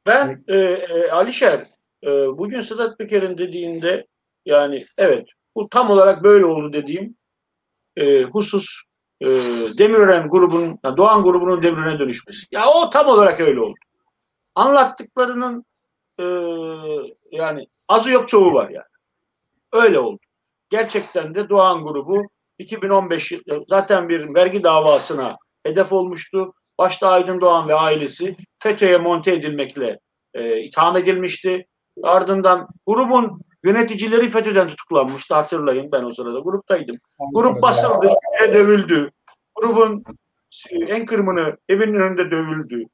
[0.06, 1.66] Ben e, e, Alişer
[2.02, 4.06] e, bugün Sedat Peker'in dediğinde
[4.46, 7.16] yani evet bu tam olarak böyle oldu dediğim
[7.96, 8.82] e, husus
[9.20, 9.26] e,
[9.78, 12.46] Demirören grubunun, Doğan grubunun Demirören'e dönüşmesi.
[12.50, 13.74] Ya o tam olarak öyle oldu.
[14.54, 15.64] Anlattıklarının
[16.20, 16.24] e,
[17.36, 18.84] yani azı yok çoğu var yani.
[19.72, 20.18] Öyle oldu.
[20.70, 22.22] Gerçekten de Doğan grubu
[22.58, 26.54] 2015 yıl- zaten bir vergi davasına hedef olmuştu.
[26.78, 29.98] Başta Aydın Doğan ve ailesi FETÖ'ye monte edilmekle
[30.34, 31.66] e, itham edilmişti.
[32.02, 36.96] Ardından grubun yöneticileri FETÖ'den tutuklanmıştı hatırlayın ben o sırada gruptaydım.
[37.34, 38.08] Grup basıldı,
[38.40, 39.10] yere dövüldü.
[39.54, 40.04] Grubun
[40.70, 42.84] en kırmını evinin önünde dövüldü.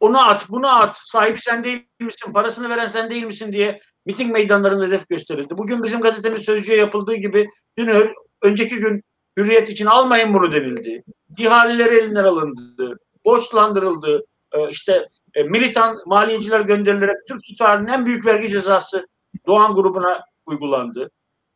[0.00, 4.32] Onu at, bunu at, sahibi sen değil misin, parasını veren sen değil misin diye miting
[4.32, 5.58] meydanlarında hedef gösterildi.
[5.58, 7.48] Bugün bizim gazetemiz Sözcü'ye yapıldığı gibi
[7.78, 9.02] dün önceki gün
[9.36, 11.04] hürriyet için almayın bunu denildi.
[11.38, 12.98] İhaleleri elinden alındı.
[13.24, 14.24] Borçlandırıldı.
[14.52, 19.06] Ee, işte e, militan maliyeciler gönderilerek Türk tarihinin en büyük vergi cezası
[19.46, 21.10] Doğan grubuna uygulandı.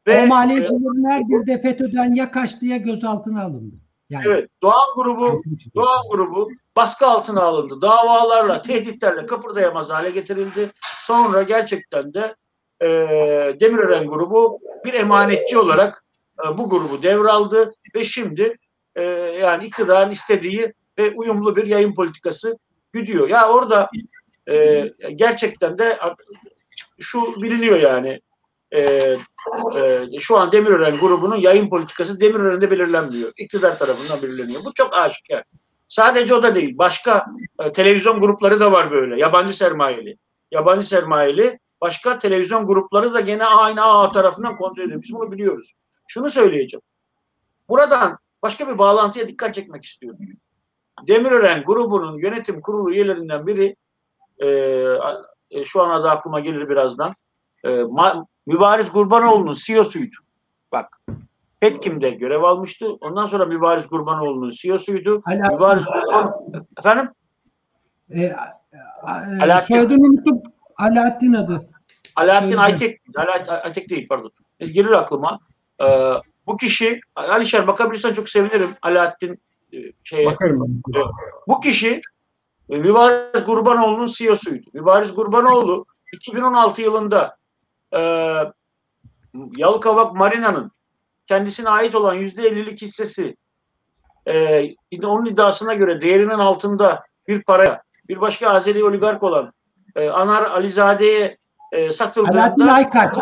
[0.09, 3.77] o e, maliyecilerin her biri de FETÖ'den ya kaçtı ya gözaltına alındı.
[4.11, 5.43] Yani evet Doğan grubu
[5.75, 7.83] Doğan grubu baskı altına alındı.
[7.83, 10.71] Davalarla, tehditlerle kıpırdayamaz hale getirildi.
[11.01, 12.35] Sonra gerçekten de
[12.83, 12.89] e,
[13.61, 16.05] Demirören grubu bir emanetçi olarak
[16.45, 18.57] e, bu grubu devraldı ve şimdi
[18.95, 19.03] e,
[19.41, 22.59] yani iktidarın istediği ve uyumlu bir yayın politikası
[22.93, 23.29] güdüyor.
[23.29, 23.91] Ya orada
[24.49, 25.99] e, gerçekten de
[27.01, 28.21] şu biliniyor yani
[28.71, 28.81] e,
[29.77, 33.33] e, şu an Demirören grubunun yayın politikası Demirören'de belirlenmiyor.
[33.37, 34.65] İktidar tarafından belirleniyor.
[34.65, 35.45] Bu çok aşikar.
[35.89, 36.79] Sadece o da değil.
[36.79, 37.27] Başka
[37.65, 39.21] e, televizyon grupları da var böyle.
[39.21, 40.19] Yabancı sermayeli.
[40.51, 45.03] Yabancı sermayeli başka televizyon grupları da gene aynı ağ tarafından kontrol ediyor.
[45.03, 45.75] Biz bunu biliyoruz.
[46.09, 46.83] Şunu söyleyeceğim.
[47.69, 50.19] Buradan başka bir bağlantıya dikkat çekmek istiyorum.
[51.09, 53.77] Demirören grubunun yönetim kurulu üyelerinden biri
[54.43, 54.49] e,
[55.51, 57.15] e, şu an adı aklıma gelir birazdan.
[57.65, 60.17] E, Ma- Mübariz Gurbanoğlu'nun CEO'suydu.
[60.73, 61.01] Bak
[61.61, 62.93] Petkim'de görev almıştı.
[62.93, 65.23] Ondan sonra Mübariz Gurbanoğlu'nun CEO'suydu.
[65.25, 66.35] Hala- Mübariz Gurban...
[66.79, 67.11] Efendim?
[68.11, 68.35] E, e,
[69.43, 69.67] Alaaddin.
[69.75, 70.43] soyadını unuttum.
[70.77, 71.65] Alaaddin adı.
[72.17, 72.57] Alaaddin.
[72.57, 74.31] Aytek, Alaaddin Aytek değil pardon.
[74.61, 75.39] Neyse, Gelir aklıma.
[75.83, 76.13] Ee,
[76.47, 78.75] bu kişi, Alişer bakabilirsen çok sevinirim.
[78.83, 79.41] Alaaddin
[79.73, 80.27] e, şeye.
[80.27, 81.03] Bakarım ben.
[81.49, 82.01] Bu kişi
[82.71, 84.71] e, Mübariz Gurbanoğlu'nun CEO'suydu.
[84.75, 87.37] Mübariz Gurbanoğlu 2016 yılında
[87.95, 88.01] e,
[89.57, 90.73] Yalıkavak Marina'nın
[91.27, 93.37] kendisine ait olan %50'lik hissesi
[94.29, 94.65] e,
[95.05, 99.53] onun iddiasına göre değerinin altında bir paraya bir başka Azeri oligark olan
[99.97, 101.39] e, Anar Alizade'ye
[101.73, 103.17] e, Alaaddin satıldığında Aykaç.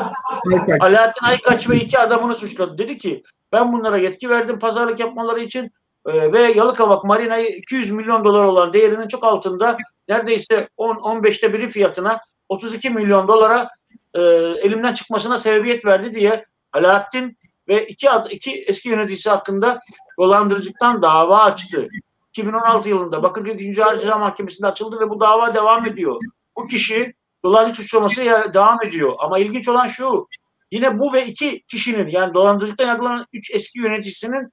[0.51, 2.79] Berkay, Alaaddin Aykaç ve iki adamını suçladı.
[2.79, 5.73] Dedi ki ben bunlara yetki verdim pazarlık yapmaları için
[6.07, 9.77] e, ve Yalıkavak Marina'yı 200 milyon dolar olan değerinin çok altında
[10.09, 13.69] neredeyse 10-15'te biri fiyatına 32 milyon dolara
[14.15, 14.21] e,
[14.63, 17.39] elimden çıkmasına sebebiyet verdi diye Alaaddin
[17.69, 19.81] ve iki, iki eski yöneticisi hakkında
[20.19, 21.89] dolandırıcılıktan dava açtı.
[22.31, 23.85] 2016 yılında Bakırköy 2.
[23.85, 26.21] Ağır Ceza Mahkemesi'nde açıldı ve bu dava devam ediyor.
[26.57, 27.15] Bu kişi
[27.45, 29.15] dolandırıcı suçlaması devam ediyor.
[29.19, 30.27] Ama ilginç olan şu,
[30.71, 34.53] yine bu ve iki kişinin yani dolandırıcılıktan yargılanan üç eski yöneticisinin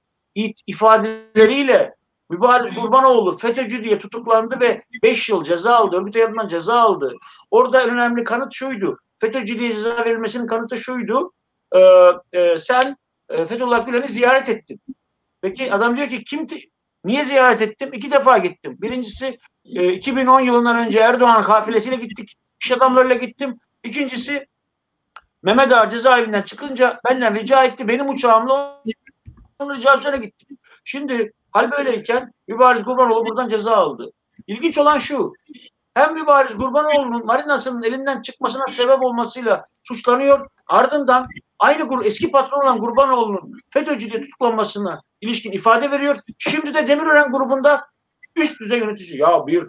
[0.66, 1.94] ifadeleriyle
[2.30, 5.96] Mübariz Kurbanoğlu FETÖ'cü diye tutuklandı ve 5 yıl ceza aldı.
[5.96, 7.16] Örgüt hayatından ceza aldı.
[7.50, 8.98] Orada önemli kanıt şuydu.
[9.18, 11.32] FETÖ'cü diye ceza verilmesinin kanıtı şuydu.
[11.72, 11.80] Ee,
[12.32, 12.96] e, sen
[13.28, 14.80] e, Fethullah Gülen'i ziyaret ettin.
[15.42, 16.46] Peki adam diyor ki kim
[17.04, 17.90] niye ziyaret ettim?
[17.92, 18.76] İki defa gittim.
[18.80, 22.34] Birincisi e, 2010 yılından önce Erdoğan kafilesiyle gittik.
[22.64, 23.58] İş adamlarıyla gittim.
[23.84, 24.46] İkincisi
[25.42, 27.88] Mehmet Ağa cezaevinden çıkınca benden rica etti.
[27.88, 28.82] Benim uçağımla
[29.62, 30.48] onun ricasına gittik.
[30.84, 34.12] Şimdi hal böyleyken Mübariz Gurbanoğlu buradan ceza aldı.
[34.46, 35.32] İlginç olan şu.
[35.94, 40.46] Hem Mübariz Gurbanoğlu'nun marinasının elinden çıkmasına sebep olmasıyla suçlanıyor.
[40.66, 41.26] Ardından
[41.58, 46.16] aynı eski patron olan Gurbanoğlu'nun FETÖ'cü diye tutuklanmasına ilişkin ifade veriyor.
[46.38, 47.86] Şimdi de Demirören grubunda
[48.36, 49.18] üst düzey yönetici.
[49.18, 49.64] Ya bir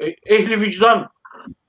[0.00, 1.08] e, ehli vicdan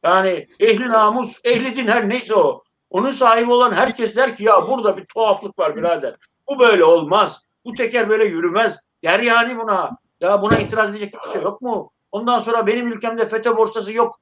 [0.03, 2.63] yani ehli namus, ehli din her neyse o.
[2.89, 6.15] Onun sahibi olan herkes der ki ya burada bir tuhaflık var birader.
[6.49, 7.41] Bu böyle olmaz.
[7.65, 8.79] Bu teker böyle yürümez.
[9.03, 9.97] Der yani buna.
[10.21, 11.91] Ya buna itiraz edecek bir şey yok mu?
[12.11, 14.19] Ondan sonra benim ülkemde FETÖ borsası yok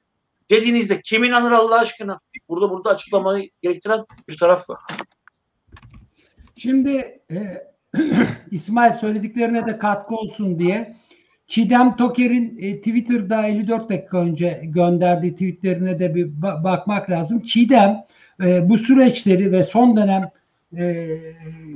[0.50, 2.20] dediğinizde kim inanır Allah aşkına?
[2.50, 4.80] Burada burada açıklamayı gerektiren bir taraf var.
[6.58, 7.68] Şimdi e,
[8.52, 10.96] İsmail söylediklerine de katkı olsun diye
[11.48, 17.42] Çiğdem Toker'in e, Twitter'da 54 dakika önce gönderdiği tweetlerine de bir ba- bakmak lazım.
[17.42, 18.04] Çiğdem
[18.44, 20.30] e, bu süreçleri ve son dönem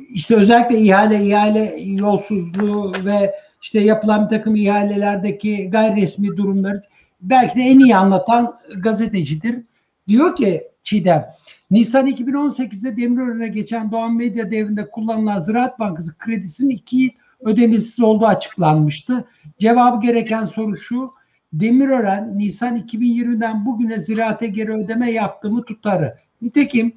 [0.10, 6.82] işte özellikle ihale ihale yolsuzluğu ve işte yapılan bir takım ihalelerdeki gayri resmi durumları
[7.21, 9.63] belki de en iyi anlatan gazetecidir.
[10.08, 11.25] Diyor ki Çiğdem
[11.71, 19.25] Nisan 2018'de Demirören'e geçen Doğan Medya devrinde kullanılan Ziraat Bankası kredisinin iki ödemesiz olduğu açıklanmıştı.
[19.60, 21.13] Cevabı gereken soru şu.
[21.53, 26.17] Demirören Nisan 2020'den bugüne ziraate geri ödeme yaptığımı tutarı.
[26.41, 26.93] Nitekim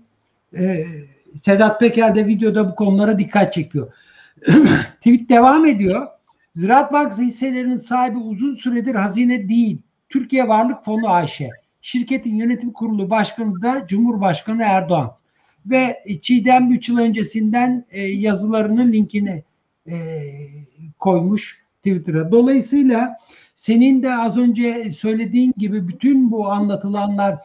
[0.58, 0.86] e,
[1.40, 3.92] Sedat Peker de videoda bu konulara dikkat çekiyor.
[4.96, 6.06] Tweet devam ediyor.
[6.54, 9.82] Ziraat Bankası hisselerinin sahibi uzun süredir hazine değil.
[10.08, 11.40] Türkiye Varlık Fonu AŞ.
[11.82, 15.12] Şirketin yönetim kurulu başkanı da Cumhurbaşkanı Erdoğan.
[15.66, 19.44] Ve Çiğdem 3 yıl öncesinden e, yazılarının linkini
[19.88, 19.96] e,
[20.98, 22.30] koymuş Twitter'a.
[22.30, 23.16] Dolayısıyla
[23.54, 27.38] senin de az önce söylediğin gibi bütün bu anlatılanlar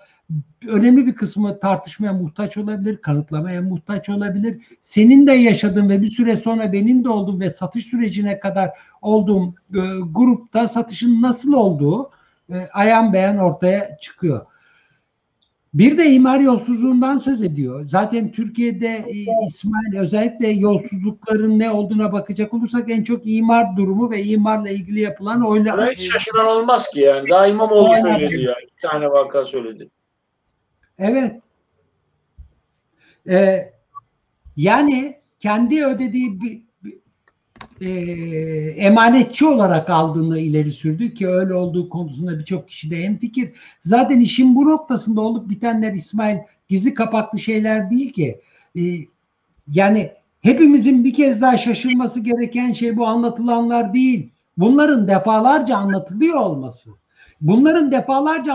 [0.68, 4.62] önemli bir kısmı tartışmaya muhtaç olabilir, kanıtlamaya muhtaç olabilir.
[4.82, 8.70] Senin de yaşadığın ve bir süre sonra benim de olduğum ve satış sürecine kadar
[9.02, 9.80] olduğum e,
[10.12, 12.12] grupta satışın nasıl olduğu
[12.50, 14.46] e, ayan beyan ortaya çıkıyor.
[15.74, 17.86] Bir de imar yolsuzluğundan söz ediyor.
[17.86, 24.24] Zaten Türkiye'de e, İsmail özellikle yolsuzlukların ne olduğuna bakacak olursak en çok imar durumu ve
[24.24, 27.30] imarla ilgili yapılan oyla hiç şaşıran olmaz ki yani.
[27.30, 28.56] Daha İmamoğlu söyledi ya.
[28.64, 29.90] İki tane vaka söyledi.
[31.02, 31.42] Evet.
[33.30, 33.72] Ee,
[34.58, 37.02] yani kendi ödediği bir, bir-
[37.82, 37.90] e,
[38.72, 43.52] emanetçi olarak aldığını ileri sürdü ki öyle olduğu konusunda birçok kişi de hemfikir.
[43.82, 46.38] Zaten işin bu noktasında olup bitenler İsmail
[46.68, 48.42] gizli kapaklı şeyler değil ki.
[48.76, 48.82] Ee,
[49.72, 50.12] yani
[50.42, 54.30] hepimizin bir kez daha şaşırması gereken şey bu anlatılanlar değil.
[54.58, 56.90] Bunların defalarca anlatılıyor olması.
[57.42, 58.54] Bunların defalarca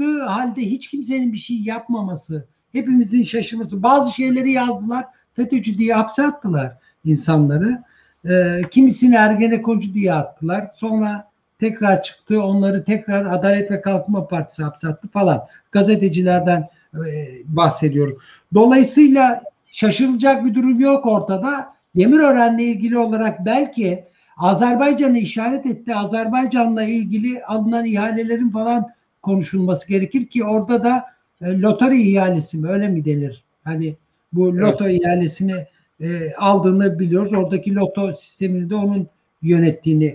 [0.00, 3.82] anlatıldığı halde hiç kimsenin bir şey yapmaması, hepimizin şaşırması.
[3.82, 6.72] Bazı şeyleri yazdılar, FETÖ'cü diye hapse attılar
[7.04, 7.82] insanları.
[8.24, 10.68] Ee, kimisini Ergenekoncu diye attılar.
[10.74, 11.24] Sonra
[11.58, 15.46] tekrar çıktı, onları tekrar Adalet ve Kalkınma Partisi hapse attı falan.
[15.72, 18.18] Gazetecilerden e, bahsediyorum.
[18.54, 21.74] Dolayısıyla şaşırılacak bir durum yok ortada.
[21.96, 24.04] Demirören'le ilgili olarak belki
[24.36, 25.94] Azerbaycan'ı işaret etti.
[25.94, 28.90] Azerbaycan'la ilgili alınan ihalelerin falan
[29.22, 31.04] konuşulması gerekir ki orada da
[31.42, 33.44] e, lotori ihalesi mi öyle mi denir?
[33.64, 33.96] Hani
[34.32, 35.66] bu loto ihalesini
[36.00, 37.32] e, aldığını biliyoruz.
[37.32, 39.08] Oradaki loto sistemini de onun
[39.42, 40.06] yönettiğini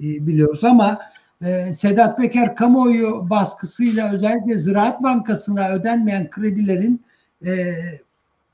[0.00, 1.00] e, biliyoruz ama
[1.44, 7.02] e, Sedat Peker kamuoyu baskısıyla özellikle Ziraat Bankası'na ödenmeyen kredilerin
[7.46, 7.74] e,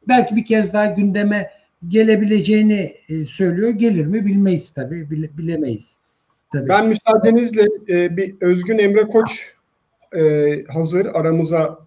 [0.08, 1.50] belki bir kez daha gündeme
[1.88, 3.70] gelebileceğini e, söylüyor.
[3.70, 5.10] Gelir mi bilmeyiz tabii.
[5.10, 5.96] Bile- bilemeyiz.
[6.52, 6.68] Tabii.
[6.68, 9.54] Ben müsaadenizle e, bir Özgün Emre Koç
[10.16, 10.22] e,
[10.72, 11.78] hazır aramıza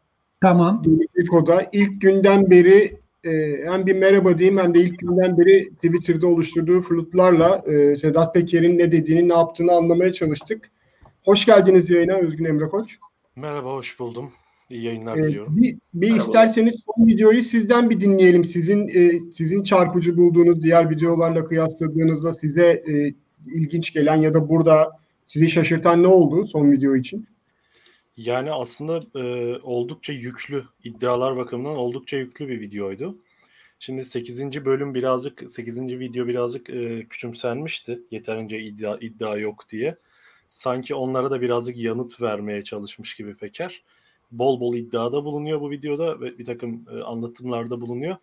[0.42, 0.84] Tamam.
[0.84, 6.28] Politico'da ilk günden beri e, hem bir merhaba diyeyim hem de ilk günden beri Twitter'da
[6.28, 10.70] oluşturduğu flutlarla e, Sedat Peker'in ne dediğini ne yaptığını anlamaya çalıştık.
[11.26, 12.98] Hoş geldiniz yayına Özgün Emre Koç.
[13.36, 14.32] Merhaba, hoş buldum.
[14.70, 15.58] İyi yayınlar E, diliyorum.
[15.58, 16.18] bir, bir Merhaba.
[16.18, 18.46] isterseniz son videoyu sizden bir dinleyelim.
[18.46, 23.14] Sizin e, sizin çarpıcı bulduğunuz diğer videolarla kıyasladığınızda size e,
[23.54, 24.92] ilginç gelen ya da burada
[25.28, 27.28] sizi şaşırtan ne oldu son video için?
[28.18, 33.18] Yani aslında e, oldukça yüklü, iddialar bakımından oldukça yüklü bir videoydu.
[33.80, 34.66] Şimdi 8.
[34.66, 36.00] bölüm birazcık, 8.
[36.00, 38.00] video birazcık e, küçümsenmişti.
[38.12, 39.98] Yeterince iddia, iddia yok diye.
[40.50, 43.84] Sanki onlara da birazcık yanıt vermeye çalışmış gibi Peker.
[44.32, 48.18] Bol bol iddiada bulunuyor bu videoda ve bir takım e, anlatımlarda bulunuyor.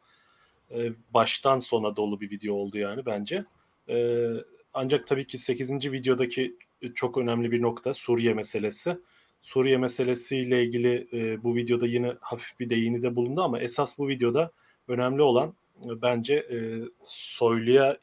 [0.70, 3.44] E, baştan sona dolu bir video oldu yani bence.
[3.88, 4.26] E,
[4.74, 5.92] ancak tabii ki 8.
[5.92, 6.56] videodaki
[6.94, 8.96] çok önemli bir nokta Suriye meselesi.
[9.42, 14.08] Suriye meselesiyle ilgili e, bu videoda yine hafif bir değini de bulundu ama esas bu
[14.08, 14.50] videoda
[14.88, 16.58] önemli olan e, bence e,
[17.02, 17.96] Soylu'ya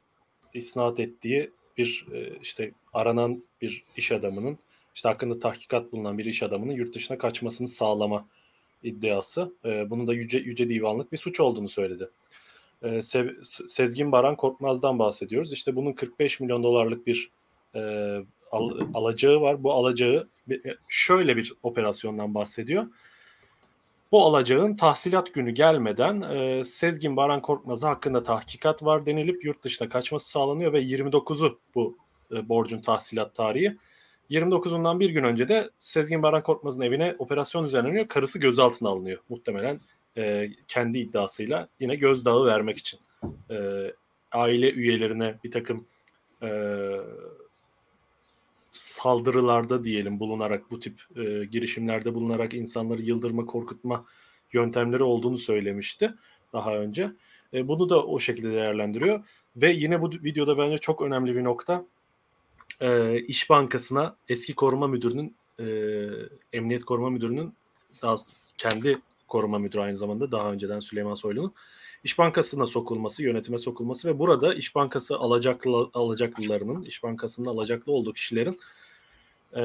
[0.53, 4.57] isnat ettiği bir e, işte aranan bir iş adamının
[4.95, 8.27] işte hakkında tahkikat bulunan bir iş adamının yurt dışına kaçmasını sağlama
[8.83, 9.53] iddiası.
[9.65, 12.09] E, bunun da yüce, yüce divanlık bir suç olduğunu söyledi.
[12.83, 15.53] E, Se- Sezgin Baran Korkmaz'dan bahsediyoruz.
[15.53, 17.31] İşte bunun 45 milyon dolarlık bir
[17.75, 17.81] e,
[18.51, 19.63] al- alacağı var.
[19.63, 22.87] Bu alacağı bir- şöyle bir operasyondan bahsediyor.
[24.11, 29.89] Bu alacağın tahsilat günü gelmeden e, Sezgin Baran Korkmaz'a hakkında tahkikat var denilip yurt dışına
[29.89, 31.97] kaçması sağlanıyor ve 29'u bu
[32.31, 33.77] e, borcun tahsilat tarihi.
[34.29, 38.07] 29'undan bir gün önce de Sezgin Baran Korkmaz'ın evine operasyon düzenleniyor.
[38.07, 39.19] Karısı gözaltına alınıyor.
[39.29, 39.79] Muhtemelen
[40.17, 42.99] e, kendi iddiasıyla yine gözdağı vermek için.
[43.51, 43.57] E,
[44.31, 45.85] aile üyelerine bir takım
[46.43, 46.47] e,
[48.77, 54.05] saldırılarda diyelim bulunarak bu tip e, girişimlerde bulunarak insanları yıldırma korkutma
[54.53, 56.13] yöntemleri olduğunu söylemişti
[56.53, 57.11] daha önce.
[57.53, 59.23] E, bunu da o şekilde değerlendiriyor
[59.55, 61.85] ve yine bu videoda bence çok önemli bir nokta
[62.81, 65.65] e, İş Bankası'na eski koruma müdürünün e,
[66.53, 67.53] emniyet koruma müdürünün
[68.03, 68.15] daha
[68.57, 71.53] kendi koruma müdürü aynı zamanda daha önceden Süleyman Soylu'nun
[72.03, 78.13] İş Bankası'na sokulması, yönetime sokulması ve burada İş Bankası alacaklı alacaklılarının, İş Bankası'nın alacaklı olduğu
[78.13, 78.59] kişilerin
[79.55, 79.61] e,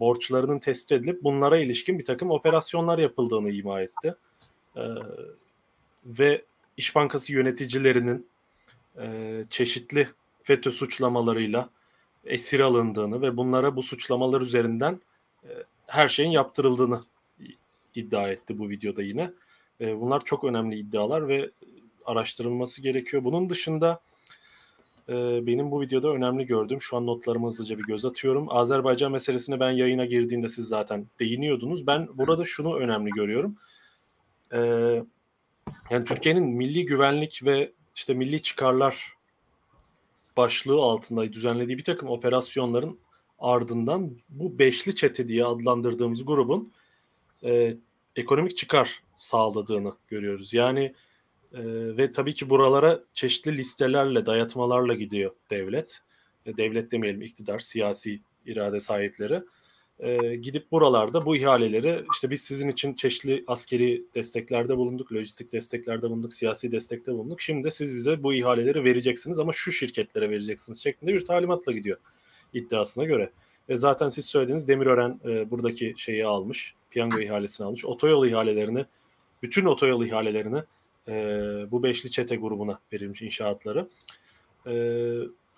[0.00, 4.14] borçlarının tespit edilip bunlara ilişkin bir takım operasyonlar yapıldığını ima etti.
[4.76, 4.82] E,
[6.06, 6.44] ve
[6.76, 8.26] İş Bankası yöneticilerinin
[9.00, 10.08] e, çeşitli
[10.42, 11.70] FETÖ suçlamalarıyla
[12.24, 15.00] esir alındığını ve bunlara bu suçlamalar üzerinden
[15.44, 15.48] e,
[15.86, 17.00] her şeyin yaptırıldığını
[17.94, 19.30] iddia etti bu videoda yine.
[19.80, 21.50] E, bunlar çok önemli iddialar ve
[22.04, 23.24] araştırılması gerekiyor.
[23.24, 24.00] Bunun dışında
[25.08, 25.12] e,
[25.46, 28.46] benim bu videoda önemli gördüğüm şu an notlarımı hızlıca bir göz atıyorum.
[28.50, 31.86] Azerbaycan meselesine ben yayına girdiğimde siz zaten değiniyordunuz.
[31.86, 33.56] Ben burada şunu önemli görüyorum.
[34.52, 34.58] E,
[35.90, 39.12] yani Türkiye'nin milli güvenlik ve işte milli çıkarlar
[40.36, 42.98] başlığı altında düzenlediği bir takım operasyonların
[43.38, 46.72] ardından bu beşli çete diye adlandırdığımız grubun
[47.44, 47.76] e,
[48.18, 50.54] ekonomik çıkar sağladığını görüyoruz.
[50.54, 50.94] Yani
[51.52, 51.62] e,
[51.96, 56.00] ve tabii ki buralara çeşitli listelerle, dayatmalarla gidiyor devlet.
[56.46, 59.42] E, devlet demeyelim, iktidar, siyasi irade sahipleri.
[60.00, 66.02] E, gidip buralarda bu ihaleleri işte biz sizin için çeşitli askeri desteklerde bulunduk, lojistik desteklerde
[66.02, 67.40] bulunduk, siyasi destekte bulunduk.
[67.40, 71.98] Şimdi de siz bize bu ihaleleri vereceksiniz ama şu şirketlere vereceksiniz şeklinde bir talimatla gidiyor
[72.52, 73.30] iddiasına göre.
[73.68, 77.84] Ve zaten siz söylediğiniz Demirören e, buradaki şeyi almış, piyango ihalesini almış.
[77.84, 78.84] Otoyol ihalelerini,
[79.42, 80.62] bütün otoyol ihalelerini
[81.08, 81.12] e,
[81.70, 83.88] bu beşli çete grubuna verilmiş inşaatları.
[84.66, 84.72] E,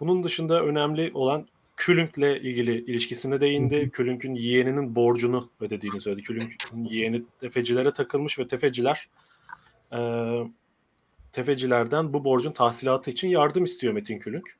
[0.00, 1.46] bunun dışında önemli olan
[1.76, 3.90] Külünk'le ilgili ilişkisine değindi.
[3.90, 6.22] Külünk'ün yeğeninin borcunu ödediğini söyledi.
[6.22, 9.08] Külünk'ün yeğeni tefecilere takılmış ve tefeciler
[9.92, 9.98] e,
[11.32, 14.56] tefecilerden bu borcun tahsilatı için yardım istiyor Metin Külünk.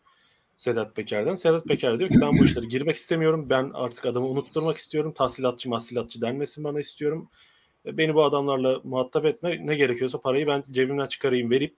[0.61, 1.34] Sedat Peker'den.
[1.34, 3.46] Sedat Peker diyor ki ben bu işlere girmek istemiyorum.
[3.50, 5.12] Ben artık adamı unutturmak istiyorum.
[5.12, 7.28] Tahsilatçı mahsilatçı denmesin bana istiyorum.
[7.86, 9.66] Beni bu adamlarla muhatap etme.
[9.66, 11.76] Ne gerekiyorsa parayı ben cebimden çıkarayım verip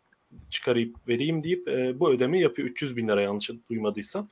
[0.50, 2.68] çıkarayım vereyim deyip e, bu ödemi yapıyor.
[2.68, 4.28] 300 bin lira yanlış duymadıysam.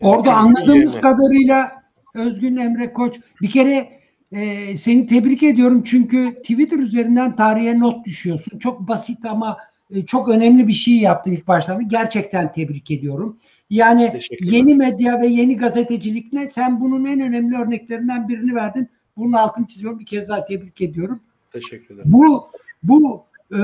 [0.00, 1.02] Orada Külünk'ün anladığımız yeğeni.
[1.02, 1.82] kadarıyla
[2.14, 4.00] Özgün Emre Koç bir kere
[4.32, 8.58] e, seni tebrik ediyorum çünkü Twitter üzerinden tarihe not düşüyorsun.
[8.58, 9.56] Çok basit ama
[9.90, 11.82] e, çok önemli bir şey yaptın ilk başta.
[11.86, 13.38] Gerçekten tebrik ediyorum.
[13.70, 18.88] Yani yeni medya ve yeni gazetecilikle sen bunun en önemli örneklerinden birini verdin.
[19.16, 19.98] Bunun altını çiziyorum.
[19.98, 21.20] Bir kez daha tebrik ediyorum.
[21.52, 22.12] Teşekkür ederim.
[22.12, 22.50] Bu
[22.82, 23.60] bu e,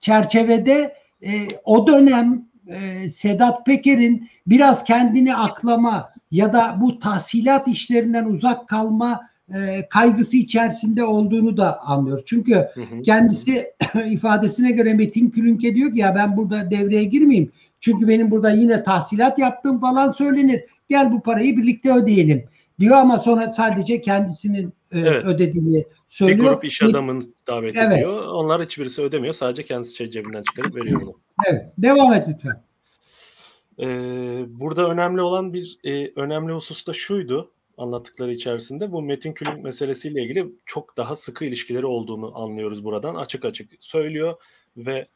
[0.00, 8.24] çerçevede e, o dönem e, Sedat Peker'in biraz kendini aklama ya da bu tahsilat işlerinden
[8.24, 12.24] uzak kalma e, kaygısı içerisinde olduğunu da anlıyoruz.
[12.26, 13.02] Çünkü Hı hı.
[13.02, 13.72] kendisi
[14.10, 17.52] ifadesine göre Metin Külünke diyor ki ya ben burada devreye girmeyeyim.
[17.80, 20.64] Çünkü benim burada yine tahsilat yaptığım falan söylenir.
[20.88, 22.44] Gel bu parayı birlikte ödeyelim
[22.80, 25.24] diyor ama sonra sadece kendisinin e, Evet.
[25.24, 26.52] ödediğini Bir söylüyor.
[26.52, 27.92] grup iş adamını davet Evet.
[27.92, 28.26] ediyor.
[28.26, 29.34] Onlar hiçbirisi ödemiyor.
[29.34, 31.14] Sadece kendisi şey cebinden çıkarıp veriyor bunu.
[31.46, 31.64] Evet.
[31.78, 32.62] Devam et lütfen.
[33.80, 39.64] Ee, burada önemli olan bir e, önemli husus da şuydu anlattıkları içerisinde bu Metin Külünk
[39.64, 44.34] meselesiyle ilgili çok daha sıkı ilişkileri olduğunu anlıyoruz buradan açık açık söylüyor
[44.76, 45.06] ve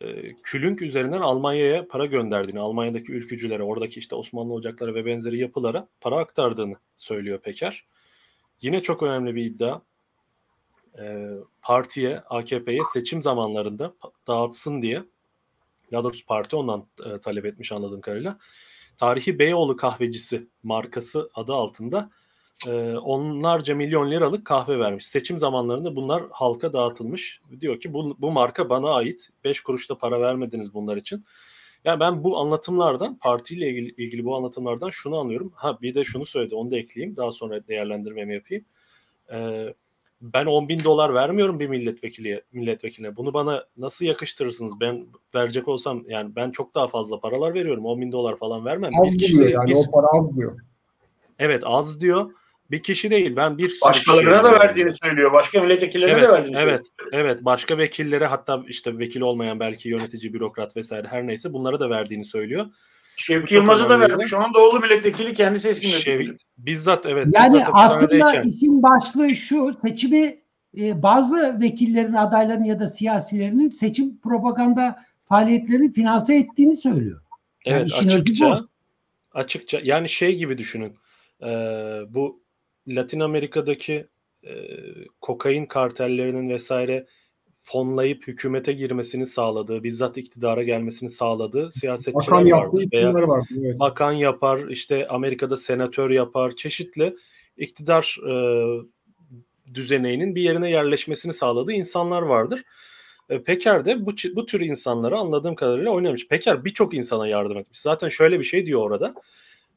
[0.00, 5.88] e, Külünk üzerinden Almanya'ya para gönderdiğini, Almanya'daki ülkücülere, oradaki işte Osmanlı ocakları ve benzeri yapılara
[6.00, 7.84] para aktardığını söylüyor Peker.
[8.60, 9.80] Yine çok önemli bir iddia.
[10.98, 11.28] E,
[11.62, 13.94] partiye, AKP'ye seçim zamanlarında
[14.26, 15.02] dağıtsın diye
[15.92, 18.38] daha doğrusu parti ondan e, talep etmiş anladığım kadarıyla.
[18.96, 22.10] Tarihi Beyoğlu kahvecisi markası adı altında
[22.66, 25.06] e, onlarca milyon liralık kahve vermiş.
[25.06, 27.40] Seçim zamanlarında bunlar halka dağıtılmış.
[27.60, 29.30] Diyor ki bu, bu marka bana ait.
[29.44, 31.24] 5 kuruşta para vermediniz bunlar için.
[31.84, 35.52] Yani ben bu anlatımlardan partiyle ilgili, ilgili bu anlatımlardan şunu anlıyorum.
[35.54, 37.16] Ha bir de şunu söyledi onu da ekleyeyim.
[37.16, 38.64] Daha sonra değerlendirmemi yapayım.
[39.32, 39.74] Ee,
[40.20, 43.16] ben 10 bin dolar vermiyorum bir milletvekiliye, milletvekiline.
[43.16, 44.80] Bunu bana nasıl yakıştırırsınız?
[44.80, 47.84] Ben verecek olsam yani ben çok daha fazla paralar veriyorum.
[47.86, 48.90] 10 bin dolar falan vermem.
[49.00, 50.58] Az bir kişi diyor değil, yani bir- o para az diyor.
[51.38, 52.30] evet az diyor.
[52.70, 53.36] Bir kişi değil.
[53.36, 55.32] Ben bir Başkalarına da verdiğini söylüyor.
[55.32, 56.78] Başka milletvekillerine Evet, de verdiğini söylüyor.
[56.78, 57.44] evet, evet.
[57.44, 62.24] Başka vekillere hatta işte vekil olmayan belki yönetici, bürokrat vesaire her neyse bunlara da verdiğini
[62.24, 62.66] söylüyor.
[63.16, 64.34] Şevki Yılmaz'a da vermiş.
[64.34, 66.46] Onun da oğlu milletvekili kendisi eski Şey, milletvekili.
[66.58, 67.26] bizzat evet.
[67.32, 70.38] Yani bizzat aslında işin başlığı şu seçimi
[70.78, 77.20] e, bazı vekillerin, adayların ya da siyasilerinin seçim propaganda faaliyetlerini finanse ettiğini söylüyor.
[77.66, 78.64] Yani Evet açıkça
[79.32, 80.96] açıkça yani şey gibi düşünün.
[81.42, 81.46] Ee,
[82.08, 82.42] bu
[82.88, 84.06] Latin Amerika'daki
[84.42, 84.54] e,
[85.20, 87.06] kokain kartellerinin vesaire
[87.64, 92.88] fonlayıp hükümete girmesini sağladığı, bizzat iktidara gelmesini sağladığı siyasetçiler Bakan vardır.
[92.92, 93.48] Veya var.
[93.60, 93.80] Evet.
[93.80, 97.16] bakan yapar, işte Amerika'da senatör yapar, çeşitli
[97.56, 98.34] iktidar e,
[99.74, 102.64] düzeneğinin bir yerine yerleşmesini sağladığı insanlar vardır.
[103.30, 106.28] E, Peker de bu, bu tür insanları anladığım kadarıyla oynamış.
[106.28, 107.80] Peker birçok insana yardım etmiş.
[107.80, 109.14] Zaten şöyle bir şey diyor orada.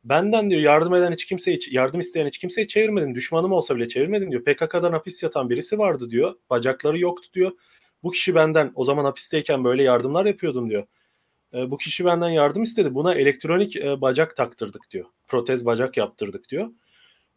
[0.03, 3.15] Benden diyor yardım eden hiç kimseyi, yardım isteyen hiç kimseyi çevirmedim.
[3.15, 4.43] Düşmanım olsa bile çevirmedim diyor.
[4.43, 6.35] PKK'dan hapis yatan birisi vardı diyor.
[6.49, 7.51] Bacakları yoktu diyor.
[8.03, 10.87] Bu kişi benden o zaman hapisteyken böyle yardımlar yapıyordum diyor.
[11.53, 12.95] E, bu kişi benden yardım istedi.
[12.95, 15.05] Buna elektronik e, bacak taktırdık diyor.
[15.27, 16.69] Protez bacak yaptırdık diyor.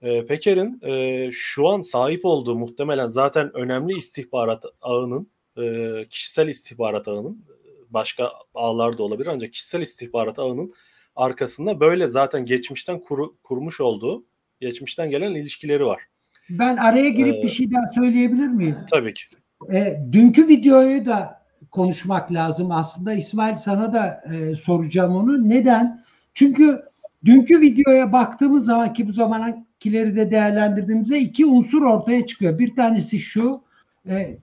[0.02, 7.08] E, Peker'in e, şu an sahip olduğu muhtemelen zaten önemli istihbarat ağının, e, kişisel istihbarat
[7.08, 7.44] ağının,
[7.90, 10.72] başka ağlar da olabilir ancak kişisel istihbarat ağının
[11.16, 14.24] arkasında böyle zaten geçmişten kuru, kurmuş olduğu,
[14.60, 16.02] geçmişten gelen ilişkileri var.
[16.50, 18.76] Ben araya girip Ee, bir şey daha söyleyebilir miyim?
[18.90, 19.24] Tabii ki.
[19.72, 21.40] E, dünkü videoyu da
[21.70, 23.12] konuşmak lazım aslında.
[23.12, 25.48] İsmail sana da e, soracağım onu.
[25.48, 26.04] Neden?
[26.34, 26.82] Çünkü
[27.24, 32.58] dünkü videoya baktığımız zaman ki bu zamankileri de değerlendirdiğimizde iki unsur ortaya çıkıyor.
[32.58, 33.62] Bir tanesi şu.
[34.08, 34.36] e,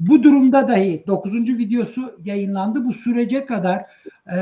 [0.00, 1.34] bu durumda dahi 9.
[1.34, 2.84] videosu yayınlandı.
[2.84, 3.82] Bu sürece kadar
[4.32, 4.38] e,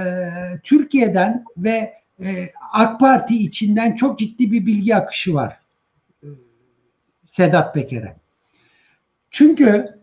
[0.63, 5.61] Türkiye'den ve e, AK Parti içinden çok ciddi bir bilgi akışı var.
[6.23, 6.29] E,
[7.27, 8.17] Sedat Peker'e.
[9.31, 9.96] Çünkü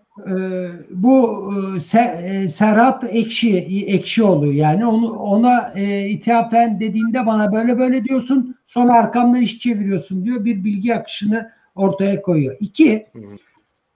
[0.91, 1.49] bu
[1.93, 3.57] e, e, Serhat Ekşi
[3.88, 10.26] Ekşioğlu yani onu ona e, ithafen dediğinde bana böyle böyle diyorsun sonra arkamdan iş çeviriyorsun
[10.26, 12.55] diyor bir bilgi akışını ortaya koyuyor.
[12.59, 13.07] İki.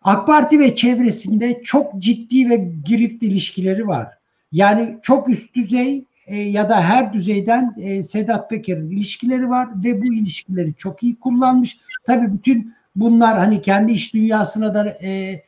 [0.01, 4.07] AK Parti ve çevresinde çok ciddi ve girift ilişkileri var.
[4.51, 10.01] Yani çok üst düzey e, ya da her düzeyden e, Sedat Peker'in ilişkileri var ve
[10.01, 11.78] bu ilişkileri çok iyi kullanmış.
[12.05, 15.41] Tabii bütün bunlar hani kendi iş dünyasına da e,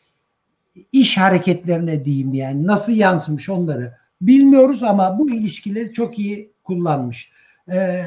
[0.92, 7.32] iş hareketlerine diyeyim yani nasıl yansımış onları bilmiyoruz ama bu ilişkileri çok iyi kullanmış.
[7.72, 8.04] Ee,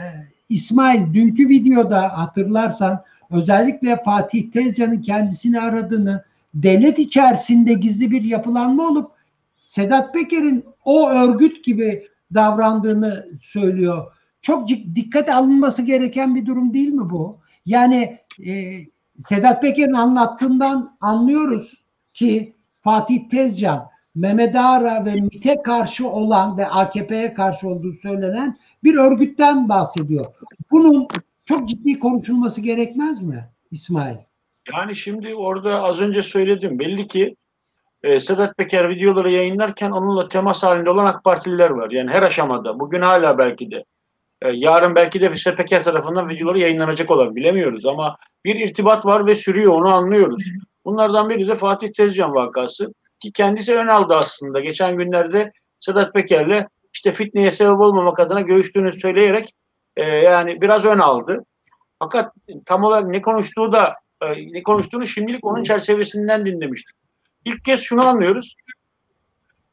[0.48, 9.10] İsmail dünkü videoda hatırlarsan özellikle Fatih Tezcan'ın kendisini aradığını devlet içerisinde gizli bir yapılanma olup
[9.66, 14.12] Sedat Peker'in o örgüt gibi davrandığını söylüyor.
[14.42, 17.38] Çok dikkate alınması gereken bir durum değil mi bu?
[17.66, 18.80] Yani e,
[19.20, 27.34] Sedat Peker'in anlattığından anlıyoruz ki Fatih Tezcan, Mehmet Ağar'a ve MİT'e karşı olan ve AKP'ye
[27.34, 30.26] karşı olduğu söylenen bir örgütten bahsediyor.
[30.70, 31.08] Bunun
[31.44, 34.16] çok ciddi konuşulması gerekmez mi İsmail?
[34.72, 36.78] Yani şimdi orada az önce söyledim.
[36.78, 37.36] Belli ki
[38.02, 41.90] e, Sedat Peker videoları yayınlarken onunla temas halinde olan AK Partililer var.
[41.90, 42.80] Yani her aşamada.
[42.80, 43.84] Bugün hala belki de.
[44.42, 47.86] E, yarın belki de Sedat Peker tarafından videoları yayınlanacak olan bilemiyoruz.
[47.86, 50.52] Ama bir irtibat var ve sürüyor onu anlıyoruz.
[50.84, 52.94] Bunlardan biri de Fatih Tezcan vakası.
[53.20, 54.60] Ki kendisi ön aldı aslında.
[54.60, 59.54] Geçen günlerde Sedat Peker'le işte fitneye sebep olmamak adına görüştüğünü söyleyerek
[59.96, 61.44] e, yani biraz ön aldı.
[61.98, 62.34] Fakat
[62.66, 66.96] tam olarak ne konuştuğu da e, ne konuştuğunu şimdilik onun çerçevesinden dinlemiştik.
[67.44, 68.54] İlk kez şunu anlıyoruz.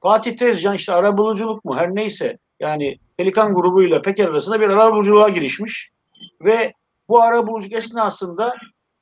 [0.01, 5.91] Fatih Tezcan işte arabuluculuk mu her neyse yani Pelikan grubuyla Peker arasında bir arabuluculuğa girişmiş
[6.43, 6.74] ve
[7.10, 8.55] bu arabuluculuk esnasında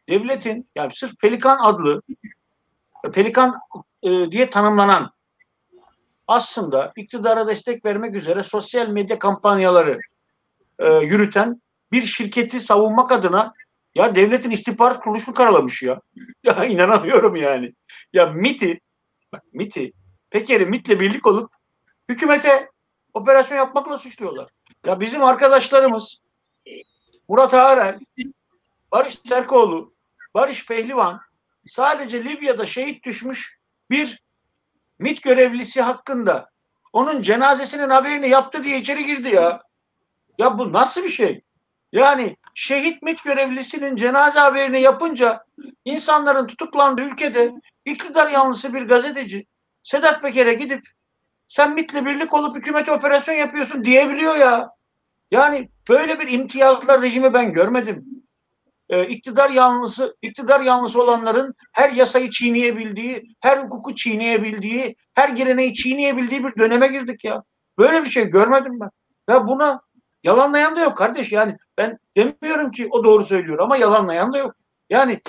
[0.09, 2.01] devletin yani sırf Pelikan adlı
[3.13, 3.53] Pelikan
[4.03, 5.11] e, diye tanımlanan
[6.27, 9.99] aslında iktidara destek vermek üzere sosyal medya kampanyaları
[10.79, 13.53] e, yürüten bir şirketi savunmak adına
[13.95, 16.01] ya devletin istihbarat kuruluşunu karalamış ya.
[16.43, 17.73] Ya inanamıyorum yani.
[18.13, 18.79] Ya MIT'i
[19.33, 19.93] bak MIT'i
[20.29, 21.51] Peker'i MIT'le birlik olup
[22.09, 22.71] hükümete
[23.13, 24.49] operasyon yapmakla suçluyorlar.
[24.85, 26.17] Ya bizim arkadaşlarımız
[27.27, 27.99] Murat Ağarel,
[28.91, 29.93] Barış Terkoğlu,
[30.38, 31.21] Barış Pehlivan
[31.65, 33.59] sadece Libya'da şehit düşmüş
[33.89, 34.23] bir
[34.99, 36.49] MIT görevlisi hakkında
[36.93, 39.61] onun cenazesinin haberini yaptı diye içeri girdi ya.
[40.38, 41.41] Ya bu nasıl bir şey?
[41.91, 45.43] Yani şehit MİT görevlisinin cenaze haberini yapınca
[45.85, 47.51] insanların tutuklandığı ülkede
[47.85, 49.45] iktidar yanlısı bir gazeteci
[49.83, 50.88] Sedat Peker'e gidip
[51.47, 54.69] sen MİT'le birlik olup hükümete operasyon yapıyorsun diyebiliyor ya.
[55.31, 58.05] Yani böyle bir imtiyazlılar rejimi ben görmedim.
[58.89, 66.43] Ee, iktidar yanlısı, iktidar yanlısı olanların her yasayı çiğneyebildiği, her hukuku çiğneyebildiği, her geleneği çiğneyebildiği
[66.43, 67.43] bir döneme girdik ya.
[67.77, 68.89] Böyle bir şey görmedim ben.
[69.29, 69.81] Ya buna
[70.23, 71.31] yalanlayan da yok kardeş.
[71.31, 74.55] Yani ben demiyorum ki o doğru söylüyor ama yalanlayan da yok.
[74.89, 75.21] Yani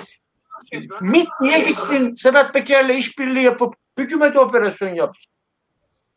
[1.01, 5.31] MİT niye gitsin Sedat Peker'le işbirliği yapıp hükümete operasyon yapsın?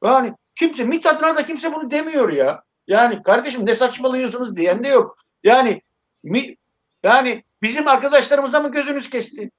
[0.04, 2.62] Yani kimse MİT adına da kimse bunu demiyor ya.
[2.86, 5.16] Yani kardeşim ne saçmalıyorsunuz diyen de yok.
[5.44, 5.82] Yani
[6.22, 6.56] mi,
[7.02, 9.50] yani bizim arkadaşlarımıza mı gözünüz kesti?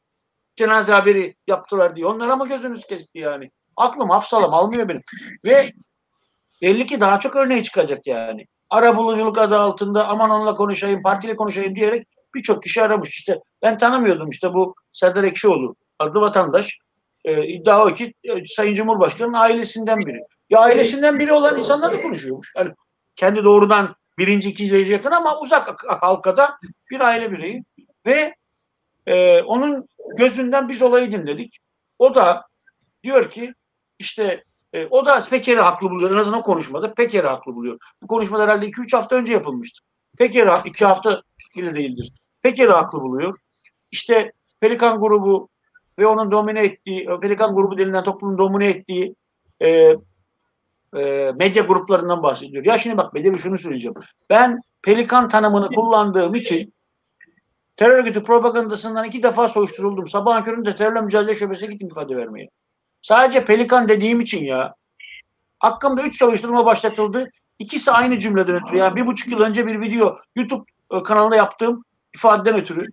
[0.55, 2.05] Cenaze haberi yaptılar diye.
[2.05, 3.51] Onlara mı gözünüz kesti yani?
[3.75, 5.01] Aklım hafsalam almıyor benim.
[5.45, 5.71] Ve
[6.61, 8.45] belli ki daha çok örneği çıkacak yani.
[8.69, 13.09] Ara buluculuk adı altında aman onunla konuşayım, partiyle konuşayım diyerek birçok kişi aramış.
[13.09, 16.77] İşte ben tanımıyordum işte bu Serdar Ekşioğlu adlı vatandaş.
[17.25, 20.19] Ee, iddia o ki e, Sayın Cumhurbaşkanı'nın ailesinden biri.
[20.49, 22.53] Ya ailesinden biri olan insanlar da konuşuyormuş.
[22.57, 22.71] Yani
[23.15, 26.57] kendi doğrudan birinci, ikinci derece yakın ama uzak halkada
[26.91, 27.63] bir aile bireyi
[28.05, 28.35] ve
[29.05, 29.87] e, onun
[30.17, 31.59] gözünden biz olayı dinledik.
[31.99, 32.47] O da
[33.03, 33.53] diyor ki
[33.99, 34.43] işte
[34.73, 36.11] e, o da Peker'i haklı buluyor.
[36.11, 37.79] En azından konuşmada Peker'i haklı buluyor.
[38.01, 39.79] Bu konuşma herhalde 2-3 hafta önce yapılmıştı.
[40.17, 41.21] Peker'i 2 hafta
[41.57, 42.11] bile değildir.
[42.41, 43.35] Peker'i haklı buluyor.
[43.91, 45.49] İşte Pelikan grubu
[45.99, 49.15] ve onun domine ettiği, Pelikan grubu denilen toplumun domine ettiği
[49.61, 49.95] e,
[50.95, 52.65] e, medya gruplarından bahsediyor.
[52.65, 53.95] Ya şimdi bak Bedevi şunu söyleyeceğim.
[54.29, 56.73] Ben pelikan tanımını kullandığım için
[57.75, 60.07] terör örgütü propagandasından iki defa soruşturuldum.
[60.07, 62.49] Sabahın köründe terörle mücadele şubesine gittim ifade vermeye.
[63.01, 64.75] Sadece pelikan dediğim için ya.
[65.59, 67.29] Hakkımda üç soruşturma başlatıldı.
[67.59, 68.77] İkisi aynı cümleden ötürü.
[68.77, 71.83] Yani bir buçuk yıl önce bir video YouTube e, kanalında yaptığım
[72.15, 72.87] ifadeden ötürü.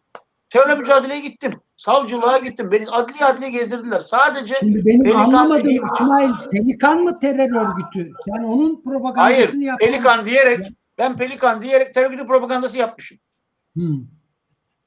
[0.51, 1.61] Terörle mücadeleye gittim.
[1.81, 2.71] Savcılığa gittim.
[2.73, 4.01] Beni adli adliye gezdirdiler.
[4.01, 8.13] Sadece Şimdi benim Pelikan anlamadığım dediğim- İsmail Pelikan mı terör örgütü?
[8.25, 9.87] Sen onun propagandasını hayır yaptın.
[9.87, 10.67] pelikan diyerek
[10.99, 13.19] ben pelikan diyerek terör örgütü propagandası yapmışım.
[13.77, 13.83] Hı.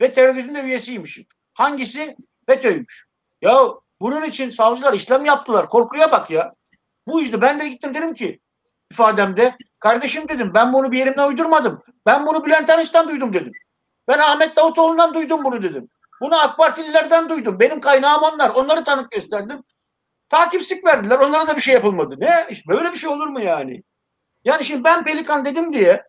[0.02, 1.26] Ve terör örgütünün de üyesiymişim.
[1.54, 2.16] Hangisi?
[2.48, 3.08] FETÖ'ymüş.
[3.42, 3.60] Ya
[4.02, 5.70] bunun için savcılar işlem yaptılar.
[5.70, 6.54] Korkuya bak ya.
[7.08, 8.40] Bu işte ben de gittim dedim ki
[8.92, 11.84] ifademde kardeşim dedim ben bunu bir yerimden uydurmadım.
[12.06, 13.52] Ben bunu Bülent Arınç'tan duydum dedim.
[14.08, 15.90] Ben Ahmet Davutoğlu'ndan duydum bunu dedim.
[16.24, 17.60] Bunu AK Partililerden duydum.
[17.60, 18.50] Benim kaynağım onlar.
[18.50, 19.64] Onları tanık gösterdim.
[20.30, 21.20] Takipsik verdiler.
[21.20, 22.16] Onlara da bir şey yapılmadı.
[22.20, 22.48] Ne?
[22.68, 23.84] Böyle bir şey olur mu yani?
[24.46, 26.04] Yani şimdi ben Pelikan dedim diye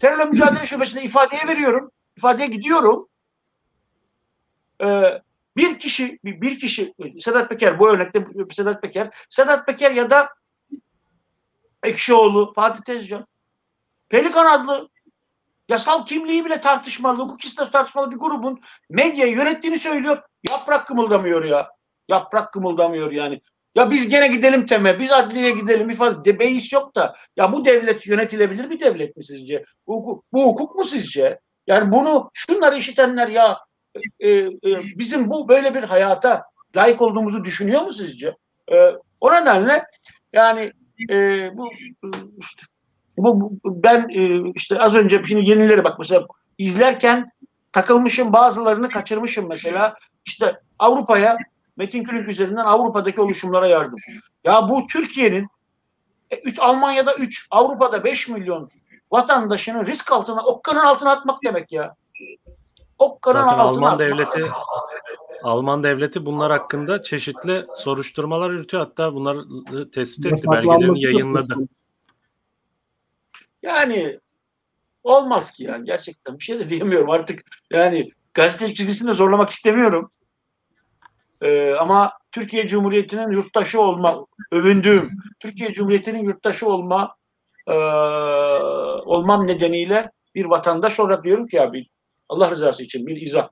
[0.00, 1.90] terörle mücadele şubesinde ifadeye veriyorum.
[2.16, 3.08] İfadeye gidiyorum.
[4.84, 5.22] Ee,
[5.56, 10.28] bir kişi bir kişi Sedat Peker bu örnekte Sedat Peker Sedat Peker ya da
[11.82, 13.26] Ekşioğlu, Fatih Tezcan
[14.08, 14.88] Pelikan adlı
[15.72, 18.60] yasal kimliği bile tartışmalı, hukuk sistemi tartışmalı bir grubun
[18.90, 20.22] medyayı yönettiğini söylüyor.
[20.50, 21.68] Yaprak kımıldamıyor ya.
[22.08, 23.40] Yaprak kımıldamıyor yani.
[23.74, 26.24] Ya biz gene gidelim teme, biz adliyeye gidelim ifade.
[26.24, 27.14] De, beis yok da.
[27.36, 29.64] Ya bu devlet yönetilebilir bir devlet mi sizce?
[29.86, 31.38] Bu, hukuk- bu hukuk mu sizce?
[31.66, 33.58] Yani bunu şunları işitenler ya
[34.20, 34.50] e, e,
[34.96, 36.42] bizim bu böyle bir hayata
[36.76, 38.36] layık olduğumuzu düşünüyor mu sizce?
[38.72, 38.76] E,
[39.20, 39.84] o nedenle
[40.32, 40.72] yani
[41.10, 42.06] e, bu e,
[42.40, 42.62] işte,
[43.16, 46.26] bu, bu- ben e, işte az önce şimdi yenileri bak mesela
[46.58, 47.30] izlerken
[47.72, 49.94] takılmışım bazılarını kaçırmışım mesela
[50.24, 51.36] işte Avrupa'ya
[51.76, 53.98] Metin Külünk üzerinden Avrupa'daki oluşumlara yardım.
[54.44, 55.48] Ya bu Türkiye'nin
[56.30, 58.70] e, üç, Almanya'da 3, Avrupa'da 5 milyon
[59.10, 61.94] vatandaşını risk altına, okkanın altına atmak demek ya.
[62.98, 64.00] Okkanın Zaten altına Alman atmak.
[64.00, 64.50] devleti
[65.42, 68.84] Alman devleti bunlar hakkında çeşitli soruşturmalar yürütüyor.
[68.84, 71.54] Hatta bunları tespit etti, belgelerini yayınladı.
[71.54, 71.68] konusu.
[73.62, 74.18] Yani
[75.02, 80.10] olmaz ki yani gerçekten bir şey de diyemiyorum artık yani gazetecilik çizgisini de zorlamak istemiyorum.
[81.40, 85.10] Ee, ama Türkiye Cumhuriyeti'nin yurttaşı olma övündüğüm
[85.40, 87.16] Türkiye Cumhuriyeti'nin yurttaşı olma
[87.66, 87.74] e,
[89.04, 91.86] olmam nedeniyle bir vatandaş olarak diyorum ki abi
[92.28, 93.48] Allah rızası için bir izah.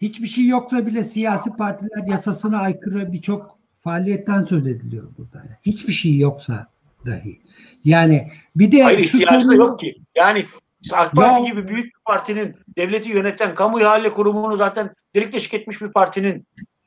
[0.00, 5.44] Hiçbir şey yoksa bile siyasi partiler yasasına aykırı birçok faaliyetten söz ediliyor burada.
[5.62, 6.66] Hiçbir şey yoksa
[7.06, 7.40] dahi.
[7.84, 9.96] Yani bir de Hayır ihtiyacı da sorun- yok ki.
[10.14, 10.46] Yani
[10.92, 15.54] AK Parti Ya- gibi büyük bir partinin devleti yöneten kamu ihale kurumunu zaten delik deşik
[15.54, 16.46] etmiş bir partinin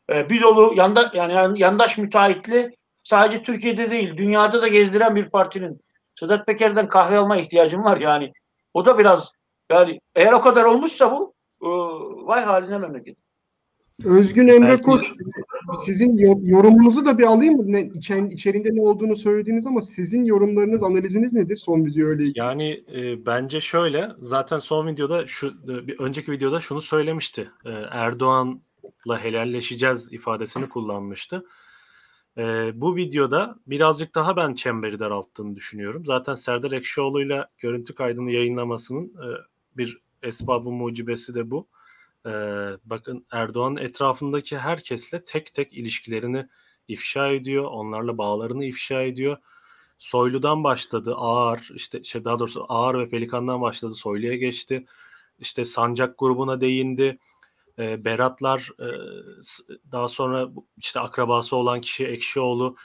[0.10, 5.30] e, bir dolu yanda, yani yan- yandaş müteahhitli sadece Türkiye'de değil dünyada da gezdiren bir
[5.30, 5.82] partinin
[6.16, 8.34] Sedat Peker'den kahve alma ihtiyacım var yani.
[8.74, 9.32] O da biraz
[9.72, 11.68] yani eğer o kadar olmuşsa bu e,
[12.28, 13.18] vay haline memleket.
[14.04, 15.12] Özgün Emre Belki- Koç,
[15.86, 17.64] sizin yo- yorumunuzu da bir alayım mı?
[17.66, 22.40] Ne, içen, içeriğinde ne olduğunu söylediniz ama sizin yorumlarınız, analiziniz nedir son video ile ilgili?
[22.40, 27.50] Yani e, bence şöyle zaten son videoda şu e, bir önceki videoda şunu söylemişti.
[27.66, 31.46] E, Erdoğan'la helalleşeceğiz ifadesini kullanmıştı.
[32.38, 36.06] E, bu videoda birazcık daha ben çemberi daralttığını düşünüyorum.
[36.06, 39.28] Zaten Serdar Ekşioğlu'yla görüntü kaydını yayınlamasının e,
[39.78, 41.60] bir esbabı mucibesi de bu.
[41.60, 41.74] E,
[42.86, 46.48] bakın Erdoğan etrafındaki herkesle tek tek ilişkilerini
[46.88, 47.64] ifşa ediyor.
[47.64, 49.38] Onlarla bağlarını ifşa ediyor.
[49.98, 54.86] Soylu'dan başladı Ağar işte şey daha doğrusu Ağar ve Pelikan'dan başladı Soylu'ya geçti.
[55.40, 57.18] İşte Sancak grubuna değindi.
[57.80, 58.88] E, Beratlar e,
[59.92, 62.76] daha sonra işte akrabası olan kişi Ekşioğlu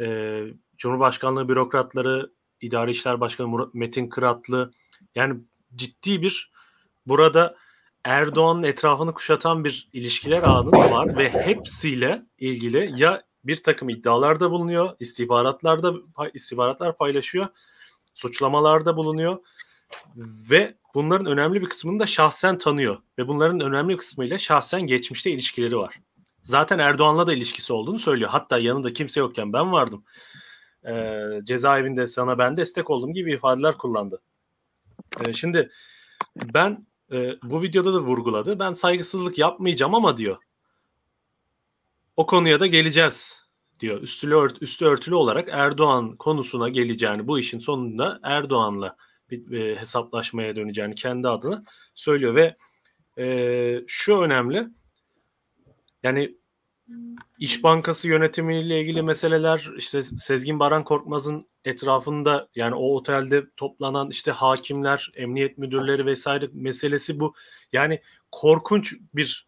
[0.00, 0.40] e,
[0.78, 2.30] Cumhurbaşkanlığı bürokratları
[2.60, 4.72] İdari İşler Başkanı Metin Kıratlı
[5.14, 5.40] yani
[5.76, 6.52] ciddi bir
[7.06, 7.56] burada
[8.04, 14.96] Erdoğan'ın etrafını kuşatan bir ilişkiler ağının var ve hepsiyle ilgili ya bir takım iddialarda bulunuyor,
[15.00, 15.94] istihbaratlarda
[16.34, 17.48] istihbaratlar paylaşıyor,
[18.14, 19.38] suçlamalarda bulunuyor
[20.50, 25.76] ve bunların önemli bir kısmını da şahsen tanıyor ve bunların önemli kısmıyla şahsen geçmişte ilişkileri
[25.76, 26.00] var.
[26.42, 28.30] Zaten Erdoğan'la da ilişkisi olduğunu söylüyor.
[28.30, 30.04] Hatta yanında kimse yokken ben vardım.
[30.86, 34.22] Ee, cezaevinde sana ben destek oldum gibi ifadeler kullandı.
[35.26, 35.70] Ee, şimdi
[36.54, 38.58] ben e, bu videoda da vurguladı.
[38.58, 40.36] Ben saygısızlık yapmayacağım ama diyor.
[42.16, 43.44] O konuya da geleceğiz
[43.80, 44.02] diyor.
[44.02, 48.96] Üstülü ört, üstü örtülü olarak Erdoğan konusuna geleceğini, bu işin sonunda Erdoğan'la
[49.30, 51.62] bir e, hesaplaşmaya döneceğini kendi adına
[51.94, 52.56] söylüyor ve
[53.18, 54.68] e, şu önemli.
[56.02, 56.34] Yani
[57.38, 64.30] İş Bankası yönetimiyle ilgili meseleler işte Sezgin Baran Korkmaz'ın etrafında yani o otelde toplanan işte
[64.30, 67.34] hakimler, emniyet müdürleri vesaire meselesi bu.
[67.72, 68.00] Yani
[68.32, 69.46] korkunç bir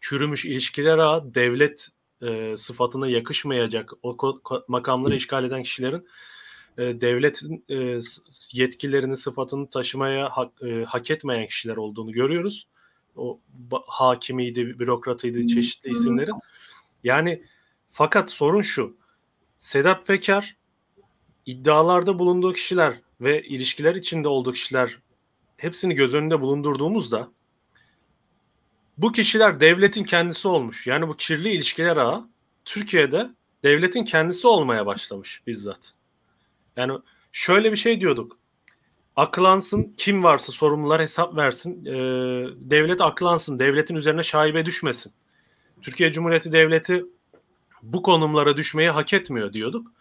[0.00, 1.88] çürümüş ilişkiler ağı devlet
[2.22, 6.08] e, sıfatına yakışmayacak o ko- makamları işgal eden kişilerin
[6.78, 8.00] e, devletin e,
[8.52, 12.68] yetkilerini sıfatını taşımaya hak, e, hak etmeyen kişiler olduğunu görüyoruz.
[13.16, 13.40] O
[13.86, 16.34] hakimiydi, bürokratıydı çeşitli isimlerin.
[17.04, 17.42] Yani
[17.90, 18.96] fakat sorun şu.
[19.58, 20.56] Sedat Peker
[21.46, 24.98] iddialarda bulunduğu kişiler ve ilişkiler içinde olduğu kişiler
[25.56, 27.32] hepsini göz önünde bulundurduğumuzda
[28.98, 30.86] bu kişiler devletin kendisi olmuş.
[30.86, 32.28] Yani bu kirli ilişkiler ağı
[32.64, 33.30] Türkiye'de
[33.62, 35.94] devletin kendisi olmaya başlamış bizzat.
[36.76, 36.98] Yani
[37.32, 38.38] şöyle bir şey diyorduk.
[39.16, 41.84] Aklansın, kim varsa sorumlular hesap versin.
[41.84, 41.90] Ee,
[42.70, 45.12] devlet aklansın, devletin üzerine şaibe düşmesin.
[45.82, 47.04] Türkiye Cumhuriyeti Devleti
[47.82, 49.92] bu konumlara düşmeyi hak etmiyor diyorduk.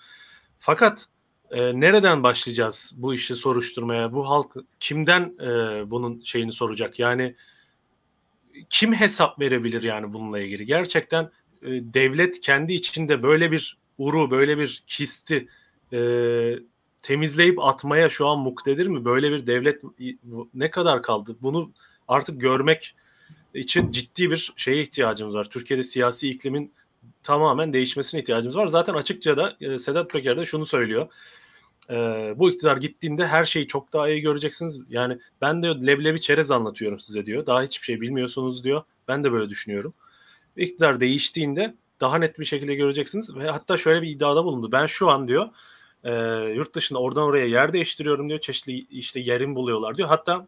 [0.60, 1.06] Fakat
[1.52, 4.14] e, nereden başlayacağız bu işi soruşturmaya?
[4.14, 5.50] Bu halk kimden e,
[5.92, 7.00] bunun şeyini soracak?
[7.00, 7.36] Yani
[8.70, 10.66] kim hesap verebilir yani bununla ilgili?
[10.66, 11.24] Gerçekten
[11.62, 15.48] e, devlet kendi içinde böyle bir uru, böyle bir kisti
[15.94, 16.00] e,
[17.02, 19.06] temizleyip atmaya şu an muktedir mi?
[19.06, 19.82] Böyle bir devlet
[20.54, 21.36] ne kadar kaldı?
[21.42, 21.72] Bunu
[22.08, 22.96] artık görmek
[23.54, 25.50] için ciddi bir şeye ihtiyacımız var.
[25.50, 26.74] Türkiye'de siyasi iklimin
[27.24, 28.68] tamamen değişmesine ihtiyacımız var.
[28.68, 31.08] Zaten açıkça da e, Sedat Peker de şunu söylüyor.
[31.90, 31.96] E,
[32.38, 34.80] bu iktidar gittiğinde her şeyi çok daha iyi göreceksiniz.
[34.90, 37.46] Yani ben de leblebi çerez anlatıyorum size diyor.
[37.46, 38.84] Daha hiçbir şey bilmiyorsunuz diyor.
[39.08, 39.94] Ben de böyle düşünüyorum.
[40.58, 43.36] İktidar değiştiğinde daha net bir şekilde göreceksiniz.
[43.36, 44.72] Ve hatta şöyle bir iddiada bulundu.
[44.72, 45.50] Ben şu an diyor
[46.04, 46.12] e,
[46.56, 48.40] yurt dışında oradan oraya yer değiştiriyorum diyor.
[48.40, 50.10] Çeşitli işte yerim buluyorlar diyor.
[50.10, 50.48] Hatta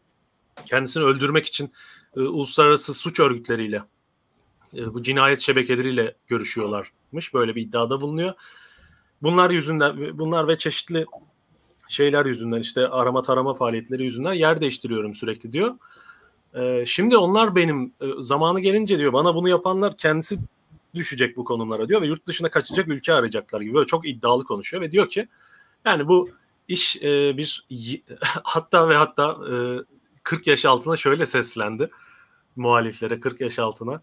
[0.66, 1.72] kendisini öldürmek için
[2.16, 3.84] e, uluslararası suç örgütleriyle
[4.78, 7.34] e, bu cinayet şebekeleriyle görüşüyorlarmış.
[7.34, 8.34] Böyle bir iddiada bulunuyor.
[9.22, 11.06] Bunlar yüzünden bunlar ve çeşitli
[11.88, 15.76] şeyler yüzünden işte arama tarama faaliyetleri yüzünden yer değiştiriyorum sürekli diyor.
[16.54, 20.40] E, şimdi onlar benim e, zamanı gelince diyor bana bunu yapanlar kendisi
[20.96, 24.84] düşecek bu konumlara diyor ve yurt dışına kaçacak ülke arayacaklar gibi böyle çok iddialı konuşuyor
[24.84, 25.28] ve diyor ki
[25.86, 26.30] yani bu
[26.68, 27.66] iş e, bir
[28.44, 29.56] hatta ve hatta e,
[30.24, 31.90] 40 yaş altına şöyle seslendi
[32.56, 34.02] muhaliflere 40 yaş altına.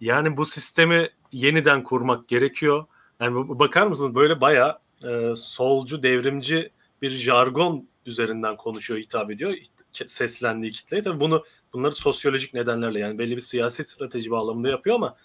[0.00, 2.84] Yani bu sistemi yeniden kurmak gerekiyor.
[3.20, 6.70] Yani bakar mısınız böyle baya e, solcu, devrimci
[7.02, 9.54] bir jargon üzerinden konuşuyor, hitap ediyor
[9.92, 11.02] seslendiği kitleye.
[11.02, 15.16] Tabii bunu bunları sosyolojik nedenlerle yani belli bir siyasi strateji bağlamında yapıyor ama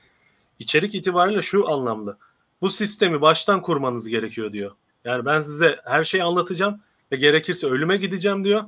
[0.60, 2.18] içerik itibariyle şu anlamda.
[2.62, 4.72] Bu sistemi baştan kurmanız gerekiyor diyor.
[5.06, 6.80] Yani ben size her şeyi anlatacağım
[7.12, 8.64] ve gerekirse ölüme gideceğim diyor.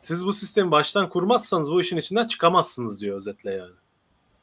[0.00, 3.72] Siz bu sistemi baştan kurmazsanız bu işin içinden çıkamazsınız diyor özetle yani.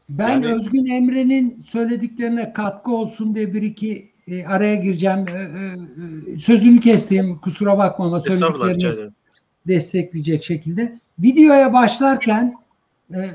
[0.10, 5.26] Ben yani, Özgün Emre'nin söylediklerine katkı olsun diye bir iki e, araya gireceğim.
[5.28, 5.42] E,
[6.34, 7.38] e, sözünü kestim.
[7.38, 9.12] Kusura bakma ama söylediklerini
[9.68, 11.00] destekleyecek şekilde.
[11.20, 12.56] Videoya başlarken
[13.14, 13.30] e,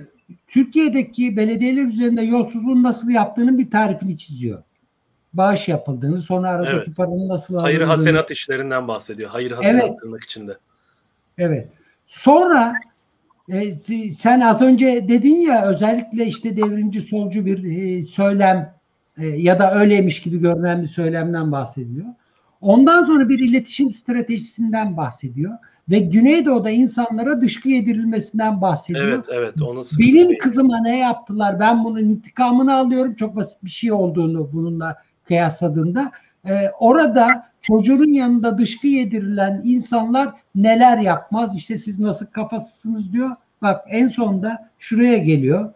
[0.49, 4.63] Türkiye'deki belediyeler üzerinde yolsuzluğun nasıl yaptığının bir tarifini çiziyor.
[5.33, 6.97] Bağış yapıldığını, sonra aradaki evet.
[6.97, 7.73] paranın nasıl alındığını.
[7.73, 9.31] Hayır hasenat işlerinden bahsediyor.
[9.31, 9.99] Hayır hasenat evet.
[10.01, 10.59] tırnak içinde.
[11.39, 11.69] Evet.
[12.07, 12.75] Sonra
[13.49, 13.75] e,
[14.11, 18.75] sen az önce dedin ya özellikle işte devrimci solcu bir e, söylem
[19.19, 22.07] e, ya da öyleymiş gibi görünen bir söylemden bahsediyor.
[22.61, 25.59] Ondan sonra bir iletişim stratejisinden bahsediyor
[25.91, 29.05] ve Güneydoğu'da insanlara dışkı yedirilmesinden bahsediyor.
[29.09, 29.63] Evet, evet.
[29.63, 31.61] Onu Benim kızıma ne yaptılar?
[31.61, 33.15] Ben bunun intikamını alıyorum.
[33.15, 36.13] Çok basit bir şey olduğunu bununla kıyasladığında.
[36.49, 41.57] Ee, orada çocuğun yanında dışkı yedirilen insanlar neler yapmaz?
[41.57, 43.31] İşte siz nasıl kafasısınız diyor.
[43.63, 45.73] Bak en sonunda şuraya geliyor.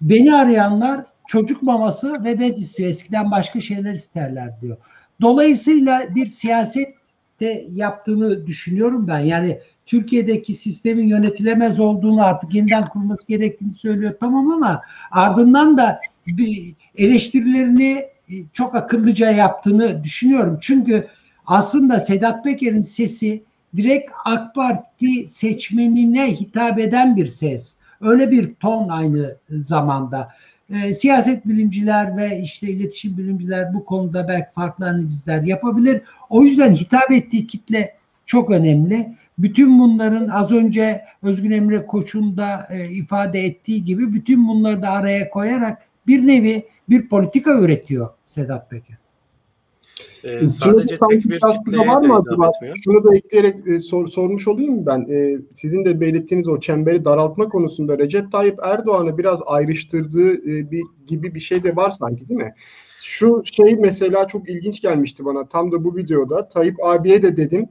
[0.00, 2.90] Beni arayanlar çocuk maması ve bez istiyor.
[2.90, 4.76] Eskiden başka şeyler isterler diyor.
[5.20, 6.97] Dolayısıyla bir siyaset
[7.40, 9.18] de yaptığını düşünüyorum ben.
[9.18, 16.74] Yani Türkiye'deki sistemin yönetilemez olduğunu artık yeniden kurması gerektiğini söylüyor tamam ama ardından da bir
[16.96, 18.04] eleştirilerini
[18.52, 20.58] çok akıllıca yaptığını düşünüyorum.
[20.60, 21.06] Çünkü
[21.46, 23.42] aslında Sedat Peker'in sesi
[23.76, 27.76] direkt AK Parti seçmenine hitap eden bir ses.
[28.00, 30.28] Öyle bir ton aynı zamanda.
[30.70, 36.02] E, siyaset bilimciler ve işte iletişim bilimciler bu konuda belki farklı analizler yapabilir.
[36.30, 37.94] O yüzden hitap ettiği kitle
[38.26, 39.14] çok önemli.
[39.38, 44.90] Bütün bunların az önce Özgün Emre Koç'un da e, ifade ettiği gibi bütün bunları da
[44.90, 48.96] araya koyarak bir nevi bir politika üretiyor Sedat Peker.
[50.28, 52.50] E, sadece sanki tek bir kitleye var mı acaba?
[52.84, 55.06] Şunu da ekleyerek e, sor- sormuş olayım ben?
[55.10, 60.82] E, sizin de belirttiğiniz o çemberi daraltma konusunda Recep Tayyip Erdoğan'ı biraz ayrıştırdığı e, bir
[61.06, 62.54] gibi bir şey de var sanki değil mi?
[62.98, 66.48] Şu şey mesela çok ilginç gelmişti bana tam da bu videoda.
[66.48, 67.68] Tayyip abiye de dedim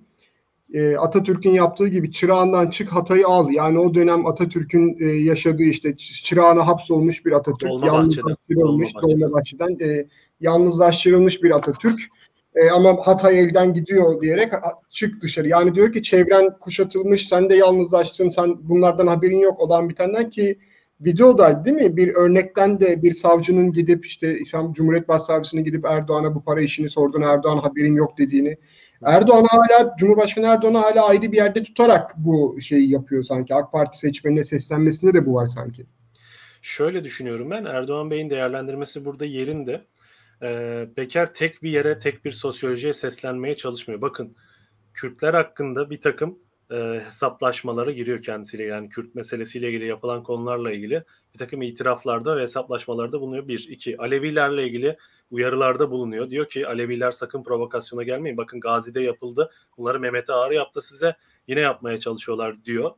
[0.73, 3.49] e, Atatürk'ün yaptığı gibi çırağından çık Hatay'ı al.
[3.51, 7.69] Yani o dönem Atatürk'ün e, yaşadığı işte çırağına hapsolmuş bir Atatürk.
[7.69, 9.21] Dolmabahçe'den, Yalnızlaştırılmış, Dolmabahçe'den.
[9.21, 10.07] Dolmabahçe'den e,
[10.41, 11.99] yalnızlaştırılmış bir Atatürk.
[12.61, 14.53] E, ama Hatay elden gidiyor diyerek
[14.89, 15.47] çık dışarı.
[15.47, 20.59] Yani diyor ki çevren kuşatılmış, sen de yalnızlaştın, sen bunlardan haberin yok olan bitenden ki
[21.01, 26.35] videoda değil mi bir örnekten de bir savcının gidip işte İslam Cumhuriyet Başsavcısının gidip Erdoğan'a
[26.35, 28.57] bu para işini sorduğunu, Erdoğan haberim yok dediğini.
[29.03, 33.55] Erdoğan hala Cumhurbaşkanı Erdoğan'ı hala ayrı bir yerde tutarak bu şeyi yapıyor sanki.
[33.55, 35.85] AK Parti seçmenine seslenmesinde de bu var sanki.
[36.61, 37.65] Şöyle düşünüyorum ben.
[37.65, 39.81] Erdoğan Bey'in değerlendirmesi burada yerinde.
[40.43, 44.01] Ee, Peker tek bir yere, tek bir sosyolojiye seslenmeye çalışmıyor.
[44.01, 44.35] Bakın
[44.93, 46.39] Kürtler hakkında bir takım
[46.71, 46.75] e,
[47.05, 48.63] hesaplaşmalara giriyor kendisiyle.
[48.63, 53.47] Yani Kürt meselesiyle ilgili yapılan konularla ilgili bir takım itiraflarda ve hesaplaşmalarda bulunuyor.
[53.47, 54.97] Bir, iki, Alevilerle ilgili
[55.31, 56.29] uyarılarda bulunuyor.
[56.29, 58.37] Diyor ki Aleviler sakın provokasyona gelmeyin.
[58.37, 59.51] Bakın Gazi'de yapıldı.
[59.77, 61.15] Bunları Mehmet Ağrı yaptı size.
[61.47, 62.91] Yine yapmaya çalışıyorlar diyor.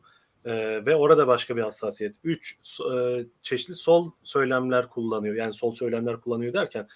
[0.46, 2.16] Ee, ve orada başka bir hassasiyet.
[2.24, 2.58] Üç,
[2.94, 5.36] e, çeşitli sol söylemler kullanıyor.
[5.36, 6.88] Yani sol söylemler kullanıyor derken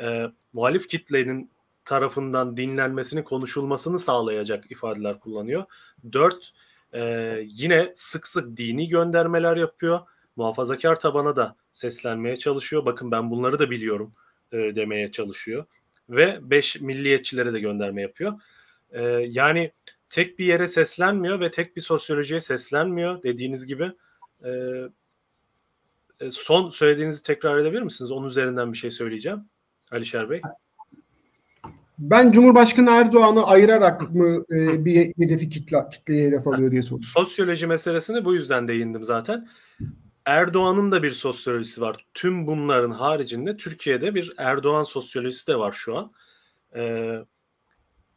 [0.00, 1.50] e, muhalif kitlenin
[1.84, 5.64] tarafından dinlenmesini, konuşulmasını sağlayacak ifadeler kullanıyor.
[6.12, 6.52] Dört,
[6.94, 10.00] e, yine sık sık dini göndermeler yapıyor.
[10.36, 12.84] Muhafazakar tabana da seslenmeye çalışıyor.
[12.84, 14.12] Bakın ben bunları da biliyorum
[14.52, 15.64] e, demeye çalışıyor.
[16.10, 18.40] Ve beş, milliyetçilere de gönderme yapıyor.
[18.90, 19.72] E, yani
[20.08, 23.92] tek bir yere seslenmiyor ve tek bir sosyolojiye seslenmiyor dediğiniz gibi.
[24.44, 24.50] E,
[26.20, 28.10] e, son söylediğinizi tekrar edebilir misiniz?
[28.10, 29.44] Onun üzerinden bir şey söyleyeceğim.
[29.90, 30.40] Alişer Bey.
[31.98, 37.02] Ben Cumhurbaşkanı Erdoğan'ı ayırarak mı e, bir hedefi kitle, kitleye hedef alıyor diye soruyorum.
[37.14, 39.48] Sosyoloji meselesine bu yüzden değindim zaten.
[40.26, 42.06] Erdoğan'ın da bir sosyolojisi var.
[42.14, 46.12] Tüm bunların haricinde Türkiye'de bir Erdoğan sosyolojisi de var şu an.
[46.74, 47.18] Ee,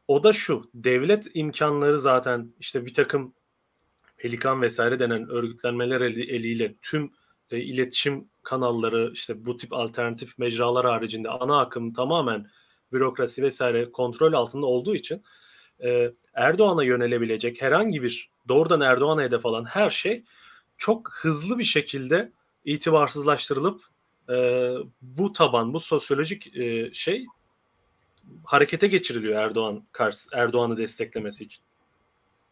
[0.07, 0.69] o da şu.
[0.73, 3.33] Devlet imkanları zaten işte bir takım
[4.17, 7.11] pelikan vesaire denen örgütlenmeler eli- eliyle tüm
[7.51, 12.47] e, iletişim kanalları işte bu tip alternatif mecralar haricinde ana akım tamamen
[12.93, 15.23] bürokrasi vesaire kontrol altında olduğu için
[15.83, 20.23] e, Erdoğan'a yönelebilecek herhangi bir doğrudan Erdoğan'a hedef alan her şey
[20.77, 22.31] çok hızlı bir şekilde
[22.65, 23.81] itibarsızlaştırılıp
[24.29, 24.69] e,
[25.01, 27.25] bu taban, bu sosyolojik e, şey
[28.43, 31.63] harekete geçiriliyor Erdoğan karşı Erdoğan'ı desteklemesi için.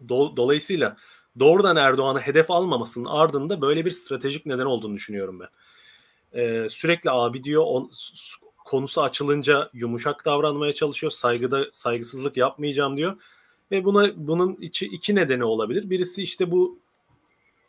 [0.08, 0.98] Do- dolayısıyla
[1.40, 5.48] doğrudan Erdoğan'ı hedef almamasının ardında böyle bir stratejik neden olduğunu düşünüyorum ben.
[6.34, 7.92] E, sürekli abi diyor on,
[8.66, 11.12] konusu açılınca yumuşak davranmaya çalışıyor.
[11.12, 13.18] Saygıda saygısızlık yapmayacağım diyor.
[13.72, 15.90] Ve buna bunun içi iki nedeni olabilir.
[15.90, 16.80] Birisi işte bu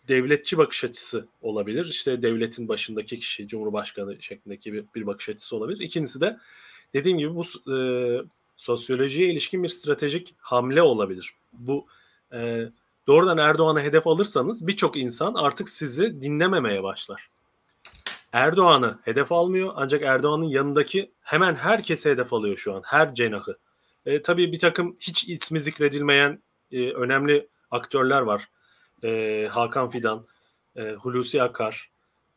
[0.09, 1.87] devletçi bakış açısı olabilir.
[1.87, 5.81] İşte devletin başındaki kişi Cumhurbaşkanı şeklindeki bir, bir bakış açısı olabilir.
[5.81, 6.39] İkincisi de
[6.95, 7.77] dediğim gibi bu e,
[8.57, 11.35] sosyolojiye ilişkin bir stratejik hamle olabilir.
[11.53, 11.87] Bu
[12.33, 12.69] e,
[13.07, 17.29] doğrudan Erdoğan'a hedef alırsanız birçok insan artık sizi dinlememeye başlar.
[18.33, 22.83] Erdoğan'ı hedef almıyor ancak Erdoğan'ın yanındaki hemen herkese hedef alıyor şu an.
[22.85, 23.59] Her cenahı.
[24.07, 28.49] E, tabii bir takım hiç ismi zikredilmeyen e, önemli aktörler var.
[29.05, 30.27] E, Hakan Fidan,
[30.77, 31.91] e, Hulusi Akar,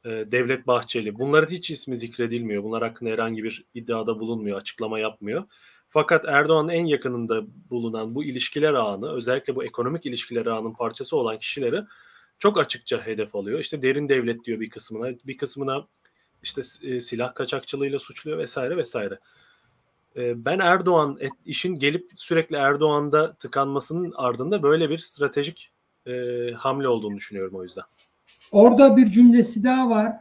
[0.06, 1.20] e, Devlet Bahçeli.
[1.20, 2.64] Bunların hiç ismi zikredilmiyor.
[2.64, 5.43] Bunlar hakkında herhangi bir iddiada bulunmuyor, açıklama yapmıyor.
[5.89, 11.38] Fakat Erdoğan'ın en yakınında bulunan bu ilişkiler ağını, özellikle bu ekonomik ilişkiler ağının parçası olan
[11.38, 11.84] kişileri
[12.40, 13.60] çok açıkça hedef alıyor.
[13.60, 15.86] İşte derin devlet diyor bir kısmına, bir kısmına
[16.44, 19.20] işte e, silah kaçakçılığıyla suçluyor vesaire vesaire.
[20.16, 25.72] E, ben Erdoğan et, işin gelip sürekli Erdoğan'da tıkanmasının ardında böyle bir stratejik
[26.08, 26.12] e,
[26.58, 27.84] hamle olduğunu düşünüyorum o yüzden.
[28.52, 30.14] Orada bir cümlesi daha var.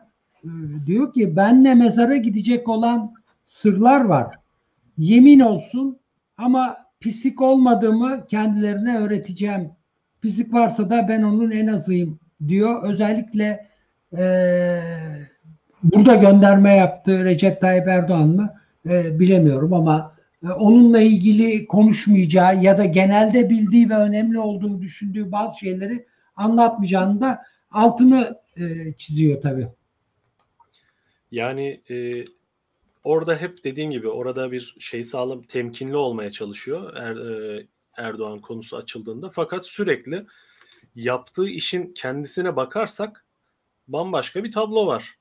[0.86, 4.36] Diyor ki benle mezara gidecek olan sırlar var.
[4.98, 5.98] Yemin olsun
[6.38, 9.70] ama pislik olmadığımı kendilerine öğreteceğim.
[10.24, 12.18] Pislik varsa da ben onun en azıyım
[12.48, 12.82] diyor.
[12.82, 13.68] Özellikle
[14.12, 14.80] eee,
[15.82, 18.54] burada gönderme yaptı Recep Tayyip Erdoğan mı
[18.88, 20.14] Eee, bilemiyorum ama
[20.44, 26.06] e, onunla ilgili konuşmayacağı ya da genelde bildiği ve önemli olduğunu düşündüğü bazı şeyleri
[26.36, 29.68] anlatmayacağını da altını e, çiziyor tabii.
[31.30, 32.24] Yani e,
[33.04, 37.66] orada hep dediğim gibi orada bir şey sağlam temkinli olmaya çalışıyor er, e,
[37.96, 39.30] Erdoğan konusu açıldığında.
[39.30, 40.26] Fakat sürekli
[40.94, 43.24] yaptığı işin kendisine bakarsak
[43.88, 45.18] bambaşka bir tablo var.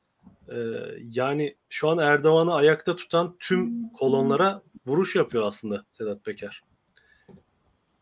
[0.50, 0.56] Ee,
[1.00, 6.62] yani şu an Erdoğan'ı ayakta tutan tüm kolonlara vuruş yapıyor aslında Sedat Peker.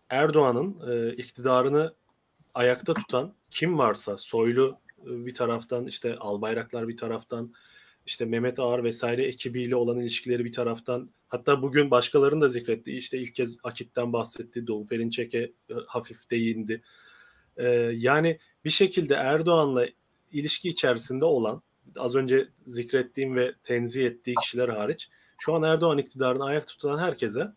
[0.10, 1.94] Erdoğan'ın e, iktidarını
[2.54, 7.54] ayakta tutan kim varsa Soylu e, bir taraftan işte Albayraklar bir taraftan
[8.06, 13.18] işte Mehmet Ağar vesaire ekibiyle olan ilişkileri bir taraftan hatta bugün başkalarının da zikrettiği işte
[13.18, 16.82] ilk kez Akit'ten bahsetti Doğu Perinçek'e e, hafif değindi.
[17.58, 19.88] E, yani bir şekilde Erdoğan'la
[20.32, 21.62] ilişki içerisinde olan
[21.98, 25.10] az önce zikrettiğim ve tenzih ettiği kişiler hariç
[25.42, 27.52] şu an Erdoğan iktidarını ayak tutan herkese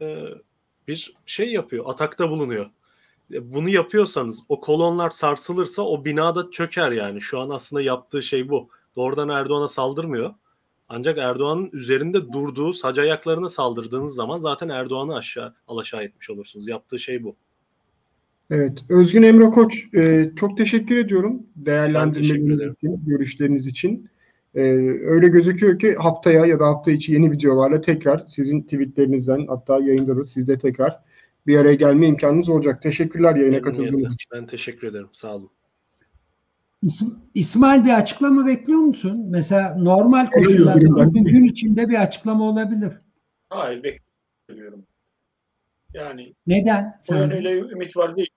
[0.00, 0.24] e,
[0.88, 2.70] bir şey yapıyor, atakta bulunuyor.
[3.32, 7.20] E, Bunu yapıyorsanız o kolonlar sarsılırsa o binada çöker yani.
[7.20, 8.68] Şu an aslında yaptığı şey bu.
[8.96, 10.34] Doğrudan Erdoğan'a saldırmıyor.
[10.88, 16.68] Ancak Erdoğan'ın üzerinde durduğu sac ayaklarına saldırdığınız zaman zaten Erdoğan'ı aşağı alaşağı etmiş olursunuz.
[16.68, 17.36] Yaptığı şey bu.
[18.50, 18.84] Evet.
[18.90, 24.08] Özgün Emre Koç e, çok teşekkür ediyorum değerlendirmeleriniz için, görüşleriniz için.
[24.54, 24.62] E,
[25.06, 30.16] öyle gözüküyor ki haftaya ya da hafta içi yeni videolarla tekrar sizin tweetlerinizden hatta yayında
[30.16, 31.00] da sizde tekrar
[31.46, 32.82] bir araya gelme imkanınız olacak.
[32.82, 34.30] Teşekkürler yayına katıldığınız için.
[34.32, 35.08] Ben teşekkür ederim.
[35.12, 35.50] Sağ olun.
[36.86, 39.26] İsm- İsmail bir açıklama bekliyor musun?
[39.30, 42.92] Mesela normal Bekliyorum koşullarda bugün gün içinde bir açıklama olabilir.
[43.50, 44.86] Hayır beklemiyorum.
[45.94, 46.98] Yani Neden?
[47.02, 48.30] Sen yönüyle ümit var değil.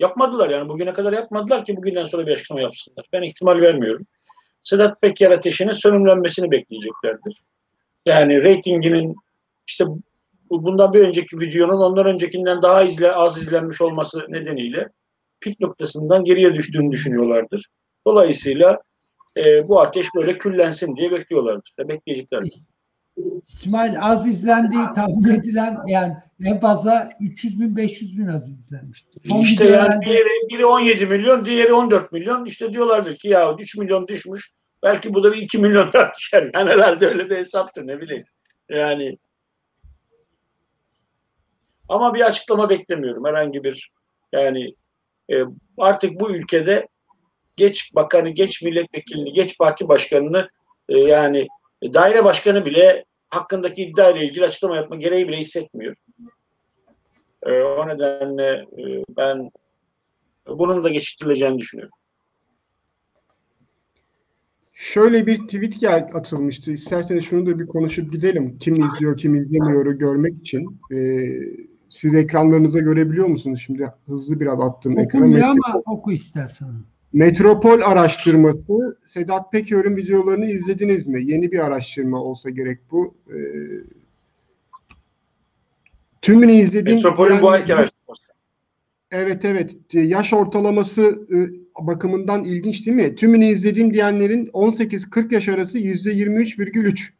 [0.00, 0.68] Yapmadılar yani.
[0.68, 3.06] Bugüne kadar yapmadılar ki bugünden sonra bir açıklama yapsınlar.
[3.12, 4.06] Ben ihtimal vermiyorum.
[4.62, 7.42] Sedat Peker ateşinin sönümlenmesini bekleyeceklerdir.
[8.06, 9.16] Yani reytinginin
[9.66, 9.84] işte
[10.50, 14.88] bu- bundan bir önceki videonun ondan öncekinden daha izle, az izlenmiş olması nedeniyle
[15.40, 17.66] pik noktasından geriye düştüğünü düşünüyorlardır.
[18.06, 18.78] Dolayısıyla
[19.44, 21.74] e, bu ateş böyle küllensin diye bekliyorlardır.
[21.78, 22.54] Bekleyeceklerdir.
[23.46, 29.20] İsmail az izlendiği tahmin edilen yani en fazla 300 bin 500 bin az izlenmişti.
[29.28, 32.44] Son işte yani herhalde- biri, biri 17 milyon, diğeri 14 milyon.
[32.44, 34.52] İşte diyorlardır ki ya 3 milyon düşmüş.
[34.82, 36.50] Belki bu da bir 2 milyon daha düşer.
[36.54, 38.24] Yani herhalde öyle bir hesaptır ne bileyim.
[38.68, 39.18] Yani
[41.88, 43.24] ama bir açıklama beklemiyorum.
[43.24, 43.92] Herhangi bir
[44.32, 44.74] yani
[45.32, 45.44] e,
[45.78, 46.88] artık bu ülkede
[47.56, 50.48] geç bakanı, geç milletvekilini, geç parti başkanını
[50.88, 51.48] e, yani
[51.82, 55.96] daire başkanı bile hakkındaki iddia ile ilgili açıklama yapma gereği bile hissetmiyor.
[57.46, 58.66] E, o nedenle
[59.08, 59.50] ben
[60.46, 61.94] bunun da geçiştirileceğini düşünüyorum.
[64.72, 66.72] Şöyle bir tweet gel atılmıştı.
[66.72, 68.58] İsterseniz şunu da bir konuşup gidelim.
[68.58, 70.78] Kim izliyor, kim izlemiyor'u görmek için.
[70.92, 73.62] Ee, siz ekranlarınıza görebiliyor musunuz?
[73.66, 75.46] Şimdi hızlı biraz attım ekrana.
[75.50, 76.68] Ama oku istersen.
[77.12, 78.98] Metropol araştırması.
[79.06, 81.24] Sedat Peker'in videolarını izlediniz mi?
[81.24, 83.14] Yeni bir araştırma olsa gerek bu.
[83.30, 83.36] Ee,
[86.22, 88.22] tümünü izlediğim Metropol'ün bu diyen- ayki araştırması.
[89.10, 89.76] Evet evet.
[89.92, 91.36] Yaş ortalaması e,
[91.86, 93.14] bakımından ilginç değil mi?
[93.14, 97.12] Tümünü izlediğim diyenlerin 18-40 yaş arası %23,3.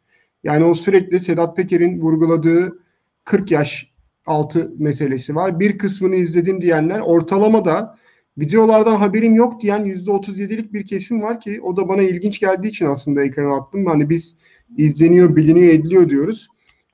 [0.43, 2.79] Yani o sürekli Sedat Peker'in vurguladığı
[3.23, 3.90] 40 yaş
[4.25, 5.59] altı meselesi var.
[5.59, 7.97] Bir kısmını izledim diyenler ortalamada
[8.37, 12.85] videolardan haberim yok diyen %37'lik bir kesim var ki o da bana ilginç geldiği için
[12.85, 13.85] aslında ekrana attım.
[13.85, 14.35] Hani biz
[14.77, 16.47] izleniyor, biliniyor, ediliyor diyoruz.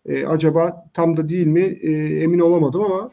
[0.06, 1.92] E, acaba tam da değil mi E,
[2.24, 3.12] emin olamadım ama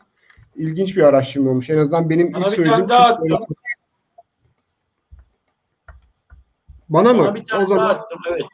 [0.57, 1.71] ilginç bir araştırma olmuş.
[1.71, 3.29] En azından benim Bana ilk söylediğim daha şey- attım.
[6.89, 7.39] Bana Bana mı?
[7.63, 8.19] O zaman attım.
[8.31, 8.45] Evet.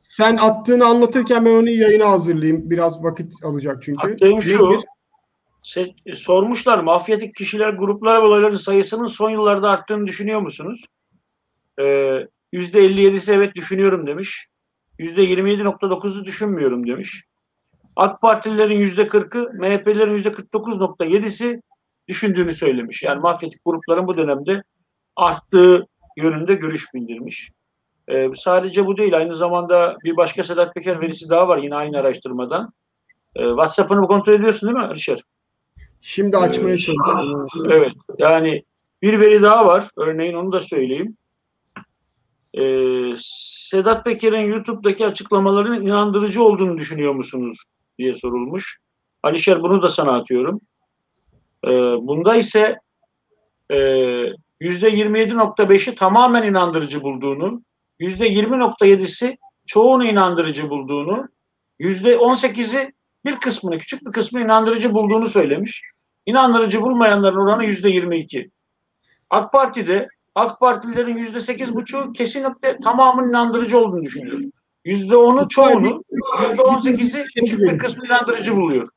[0.00, 2.70] Sen attığını anlatırken ben onu yayına hazırlayayım.
[2.70, 4.12] Biraz vakit alacak çünkü.
[4.12, 4.70] Attığım şu.
[4.70, 4.84] Nedir?
[5.62, 10.84] Se- sormuşlar mafyatik kişiler gruplar ve olayların sayısının son yıllarda arttığını düşünüyor musunuz?
[11.78, 14.48] Ee, %57'si evet düşünüyorum demiş.
[14.98, 17.24] %27.9'u düşünmüyorum demiş.
[17.96, 21.62] AK Partililerin %40'ı, MHP'lilerin %49.7'si
[22.08, 23.02] düşündüğünü söylemiş.
[23.02, 24.62] Yani mafyatik grupların bu dönemde
[25.16, 25.86] arttığı
[26.16, 27.50] yönünde görüş bildirmiş.
[28.10, 29.16] Ee, sadece bu değil.
[29.16, 32.72] Aynı zamanda bir başka Sedat Peker verisi daha var yine aynı araştırmadan.
[33.36, 35.22] Ee, WhatsApp'ını kontrol ediyorsun değil mi Alişer?
[36.00, 37.46] Şimdi açmaya çalışıyorum.
[37.70, 37.92] Evet.
[38.18, 38.64] Yani
[39.02, 39.88] bir veri daha var.
[39.96, 41.16] Örneğin onu da söyleyeyim.
[42.54, 43.14] Ee,
[43.70, 47.58] Sedat Peker'in YouTube'daki açıklamalarının inandırıcı olduğunu düşünüyor musunuz
[47.98, 48.78] diye sorulmuş.
[49.22, 50.60] Alişer bunu da sana atıyorum.
[51.66, 52.78] Ee, bunda ise
[53.70, 53.76] e,
[54.60, 57.62] %27.5'i tamamen inandırıcı bulduğunu,
[58.00, 59.36] %20.7'si
[59.66, 61.28] çoğunu inandırıcı bulduğunu,
[61.80, 62.92] %18'i
[63.24, 65.82] bir kısmını, küçük bir kısmını inandırıcı bulduğunu söylemiş.
[66.26, 68.50] İnandırıcı bulmayanların oranı yüzde 22.
[69.30, 74.40] AK Parti'de AK Partililerin yüzde sekiz buçuğu kesinlikle tamamının inandırıcı olduğunu düşünüyor.
[74.84, 76.04] Yüzde onu çoğunu,
[76.48, 78.88] yüzde on sekizi küçük bir kısmı inandırıcı buluyor.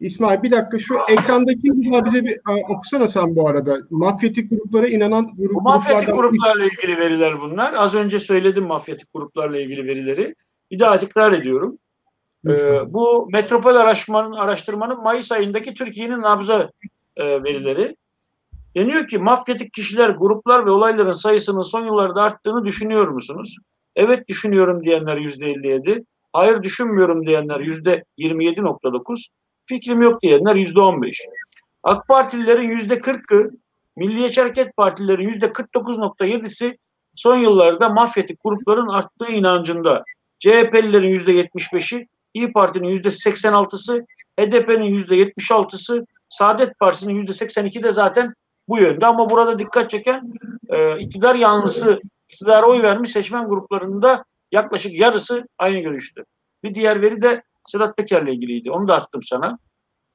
[0.00, 3.78] İsmail bir dakika şu ekrandaki bir bize bir e, okusana sen bu arada.
[3.90, 7.74] Mafyatik gruplara inanan grup, mafyatik gruplarla ilgili veriler bunlar.
[7.74, 10.34] Az önce söyledim mafyatik gruplarla ilgili verileri.
[10.70, 11.78] Bir daha tekrar ediyorum.
[12.48, 16.70] Ee, bu metropol araştırmanın, araştırmanın Mayıs ayındaki Türkiye'nin nabza
[17.16, 17.96] e, verileri.
[18.76, 23.56] Deniyor ki mafyatik kişiler, gruplar ve olayların sayısının son yıllarda arttığını düşünüyor musunuz?
[23.96, 26.04] Evet düşünüyorum diyenler yüzde 57.
[26.32, 29.30] Hayır düşünmüyorum diyenler yüzde 27.9.
[29.66, 31.20] Fikrim yok diyenler yüzde 15.
[31.82, 33.50] AK Partililerin yüzde 40'ı,
[33.96, 36.76] Milliyetçi Hareket Partililerin yüzde 49.7'si
[37.14, 40.04] son yıllarda mafyatik grupların arttığı inancında.
[40.38, 44.06] CHP'lilerin yüzde 75'i, İyi Parti'nin yüzde 86'sı,
[44.40, 48.34] HDP'nin yüzde 76'sı, Saadet Partisi'nin yüzde 82 de zaten
[48.68, 49.06] bu yönde.
[49.06, 50.32] Ama burada dikkat çeken
[50.68, 56.22] e, iktidar yanlısı, iktidara oy vermiş seçmen gruplarında yaklaşık yarısı aynı görüşte.
[56.64, 58.70] Bir diğer veri de Sedat Peker'le ilgiliydi.
[58.70, 59.58] Onu da attım sana.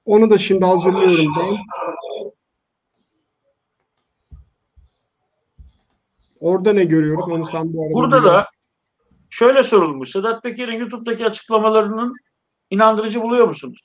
[0.05, 1.57] Onu da şimdi hazırlıyorum ben.
[6.39, 7.25] Orada ne görüyoruz?
[7.31, 8.47] Onu sen bu arada Burada da
[9.29, 10.09] şöyle sorulmuş.
[10.11, 12.15] Sedat Peker'in YouTube'daki açıklamalarının
[12.69, 13.79] inandırıcı buluyor musunuz?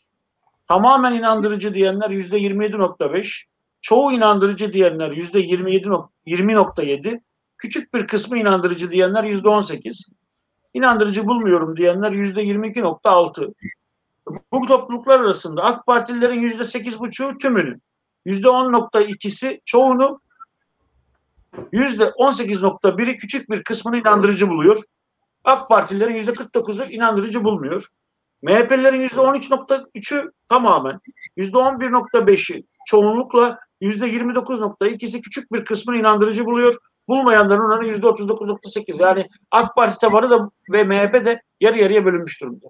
[0.68, 3.44] Tamamen inandırıcı diyenler yüzde 27.5,
[3.80, 7.20] çoğu inandırıcı diyenler yüzde 27 nok- 20.7,
[7.58, 10.08] küçük bir kısmı inandırıcı diyenler yüzde 18,
[10.76, 13.54] inandırıcı bulmuyorum diyenler yüzde 22.6.
[14.52, 17.80] Bu topluluklar arasında AK Partililerin yüzde 8.5'u tümünü,
[18.24, 20.20] yüzde 10.2'si çoğunu,
[21.72, 24.82] yüzde 18.1'i küçük bir kısmını inandırıcı buluyor.
[25.44, 27.88] AK Partililerin yüzde 49'u inandırıcı bulmuyor.
[28.42, 31.00] MHP'lilerin yüzde 13.3'ü tamamen,
[31.36, 36.76] yüzde 11.5'i çoğunlukla yüzde 29.2'si küçük bir kısmını inandırıcı buluyor.
[37.08, 39.02] Bulmayanların oranı yüzde 39.8.
[39.02, 42.66] Yani AK Parti tabanı da ve MHP de yarı yarıya bölünmüş durumda.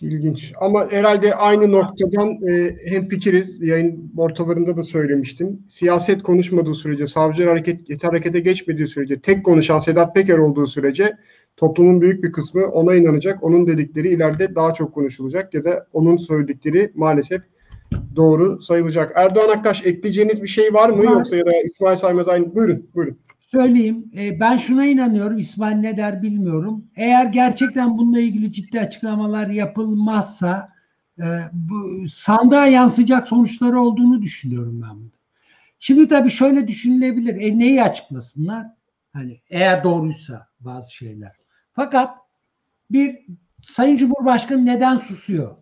[0.00, 0.52] İlginç.
[0.60, 3.62] Ama herhalde aynı noktadan e, hem fikiriz.
[3.62, 5.62] Yayın ortalarında da söylemiştim.
[5.68, 11.16] Siyaset konuşmadığı sürece, savcılar hareket, harekete geçmediği sürece, tek konuşan Sedat Peker olduğu sürece
[11.56, 13.44] toplumun büyük bir kısmı ona inanacak.
[13.44, 17.42] Onun dedikleri ileride daha çok konuşulacak ya da onun söyledikleri maalesef
[18.16, 19.12] doğru sayılacak.
[19.14, 20.98] Erdoğan Aktaş ekleyeceğiniz bir şey var mı?
[20.98, 21.12] Var.
[21.12, 22.54] Yoksa ya da İsmail Saymaz aynı.
[22.54, 23.18] Buyurun, buyurun.
[23.40, 24.10] söyleyeyim.
[24.18, 25.38] E, ben şuna inanıyorum.
[25.38, 26.84] İsmail ne der bilmiyorum.
[26.96, 30.72] Eğer gerçekten bununla ilgili ciddi açıklamalar yapılmazsa
[31.18, 35.18] e, bu sandığa yansıyacak sonuçları olduğunu düşünüyorum ben burada.
[35.80, 37.34] Şimdi tabii şöyle düşünülebilir.
[37.40, 38.66] E, neyi açıklasınlar?
[39.12, 41.32] Hani eğer doğruysa bazı şeyler.
[41.72, 42.16] Fakat
[42.90, 43.18] bir
[43.62, 45.56] Sayın Cumhurbaşkanı neden susuyor?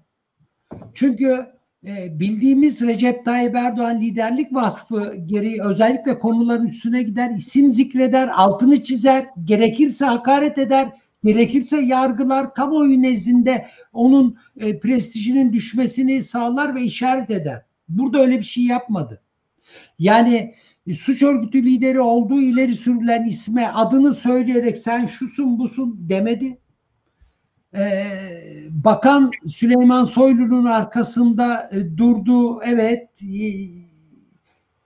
[0.95, 1.47] Çünkü
[1.83, 9.27] bildiğimiz Recep Tayyip Erdoğan liderlik vasfı gereği özellikle konuların üstüne gider, isim zikreder, altını çizer,
[9.45, 10.89] gerekirse hakaret eder,
[11.25, 17.63] gerekirse yargılar, kamuoyu nezdinde onun e, prestijinin düşmesini sağlar ve işaret eder.
[17.89, 19.23] Burada öyle bir şey yapmadı.
[19.99, 20.55] Yani
[20.87, 26.59] e, suç örgütü lideri olduğu ileri sürülen isme adını söyleyerek sen şusun busun demedi.
[27.77, 28.07] Ee,
[28.71, 33.47] Bakan Süleyman Soylu'nun arkasında e, durduğu evet e,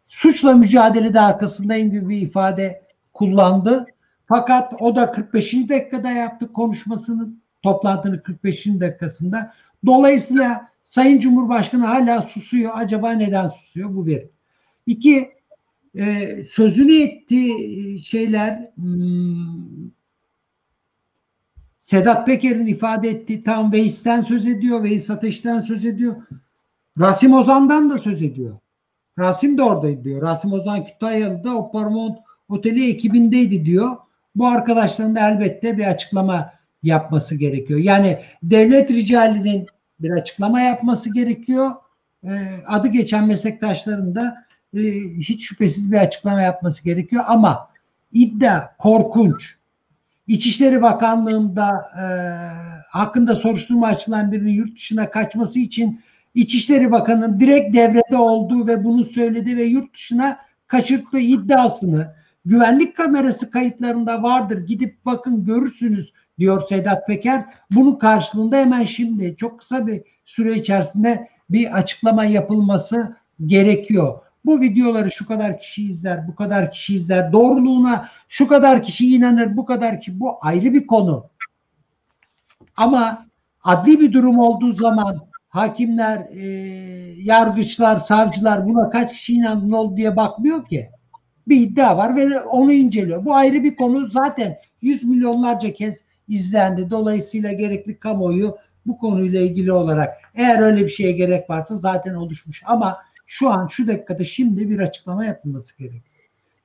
[0.09, 2.83] suçla mücadelede arkasındayım gibi bir ifade
[3.13, 3.87] kullandı.
[4.27, 5.55] Fakat o da 45.
[5.69, 7.29] dakikada yaptı konuşmasını
[7.63, 8.67] toplantının 45.
[8.67, 9.53] dakikasında.
[9.87, 12.71] Dolayısıyla Sayın Cumhurbaşkanı hala susuyor.
[12.75, 13.95] Acaba neden susuyor?
[13.95, 14.23] Bu bir.
[14.87, 15.31] İki,
[15.95, 19.91] e, sözünü ettiği şeyler hmm,
[21.91, 26.17] Sedat Peker'in ifade ettiği tam Veys'ten söz ediyor, Veys Ateş'ten söz ediyor.
[26.99, 28.59] Rasim Ozan'dan da söz ediyor.
[29.19, 30.23] Rasim de oradaydı diyor.
[30.23, 32.19] Rasim Ozan Kütahyalı'da o Paramount
[32.49, 33.97] Oteli ekibindeydi diyor.
[34.35, 37.81] Bu arkadaşların da elbette bir açıklama yapması gerekiyor.
[37.81, 39.67] Yani devlet ricalinin
[40.01, 41.71] bir açıklama yapması gerekiyor.
[42.25, 44.45] Ee, adı geçen meslektaşların da
[44.75, 44.81] e,
[45.19, 47.69] hiç şüphesiz bir açıklama yapması gerekiyor ama
[48.13, 49.60] iddia korkunç.
[50.31, 52.05] İçişleri Bakanlığı'nda e,
[52.89, 56.01] hakkında soruşturma açılan birinin yurt dışına kaçması için
[56.35, 63.51] İçişleri Bakanı'nın direkt devrede olduğu ve bunu söyledi ve yurt dışına kaçırttığı iddiasını güvenlik kamerası
[63.51, 67.45] kayıtlarında vardır gidip bakın görürsünüz diyor Sedat Peker.
[67.71, 73.17] Bunun karşılığında hemen şimdi çok kısa bir süre içerisinde bir açıklama yapılması
[73.47, 74.19] gerekiyor.
[74.45, 77.33] Bu videoları şu kadar kişi izler, bu kadar kişi izler.
[77.33, 81.27] Doğruluğuna şu kadar kişi inanır, bu kadar ki bu ayrı bir konu.
[82.77, 83.27] Ama
[83.65, 86.47] adli bir durum olduğu zaman hakimler, e,
[87.23, 90.91] yargıçlar, savcılar buna kaç kişi inandı ne oldu diye bakmıyor ki.
[91.49, 93.25] Bir iddia var ve onu inceliyor.
[93.25, 94.07] Bu ayrı bir konu.
[94.07, 96.91] Zaten yüz milyonlarca kez izlendi.
[96.91, 98.57] Dolayısıyla gerekli kamuoyu
[98.87, 102.97] bu konuyla ilgili olarak eğer öyle bir şeye gerek varsa zaten oluşmuş ama
[103.33, 106.03] şu an şu dakikada şimdi bir açıklama yapılması gerekiyor.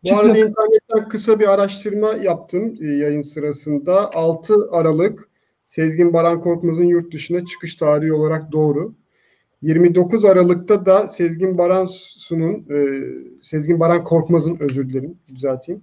[0.04, 4.14] Bu arada Çünkü- internetten kısa bir araştırma yaptım e, yayın sırasında.
[4.14, 5.30] 6 Aralık
[5.68, 8.94] Sezgin Baran Korkmaz'ın yurt dışına çıkış tarihi olarak doğru.
[9.62, 13.04] 29 Aralık'ta da Sezgin Baransu'nun e,
[13.42, 15.82] Sezgin Baran Korkmaz'ın özür dilerim düzelteyim.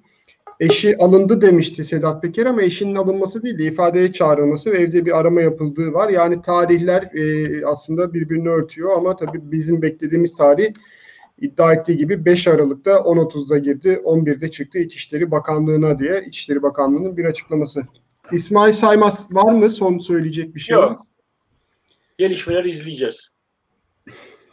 [0.62, 5.18] Eşi alındı demişti Sedat Peker ama eşinin alınması değil de ifadeye çağrılması ve evde bir
[5.18, 6.08] arama yapıldığı var.
[6.08, 10.72] Yani tarihler e, aslında birbirini örtüyor ama tabii bizim beklediğimiz tarih
[11.40, 17.24] iddia ettiği gibi 5 Aralık'ta 10.30'da girdi, 11'de çıktı İçişleri Bakanlığı'na diye İçişleri Bakanlığı'nın bir
[17.24, 17.82] açıklaması.
[18.32, 20.74] İsmail Saymaz var mı son söyleyecek bir şey?
[20.74, 21.00] Yok.
[22.18, 23.31] Gelişmeleri izleyeceğiz.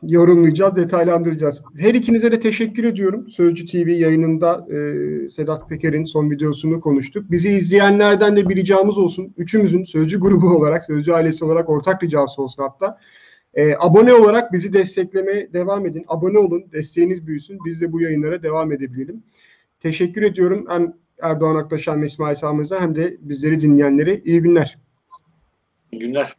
[0.04, 1.62] Yorumlayacağız, detaylandıracağız.
[1.78, 3.28] Her ikinize de teşekkür ediyorum.
[3.28, 7.32] Sözcü TV yayınında e, Sedat Peker'in son videosunu konuştuk.
[7.32, 9.34] Bizi izleyenlerden de bir ricamız olsun.
[9.38, 13.00] Üçümüzün Sözcü grubu olarak, Sözcü ailesi olarak ortak ricası olsun hatta.
[13.54, 16.06] E, abone olarak bizi desteklemeye devam edin.
[16.08, 17.60] Abone olun, desteğiniz büyüsün.
[17.66, 19.24] Biz de bu yayınlara devam edebilelim.
[19.80, 24.78] Teşekkür ediyorum hem Erdoğan Aktaşan ve İsmail Samır'za hem de bizleri dinleyenlere iyi günler.
[25.92, 26.36] İyi günler.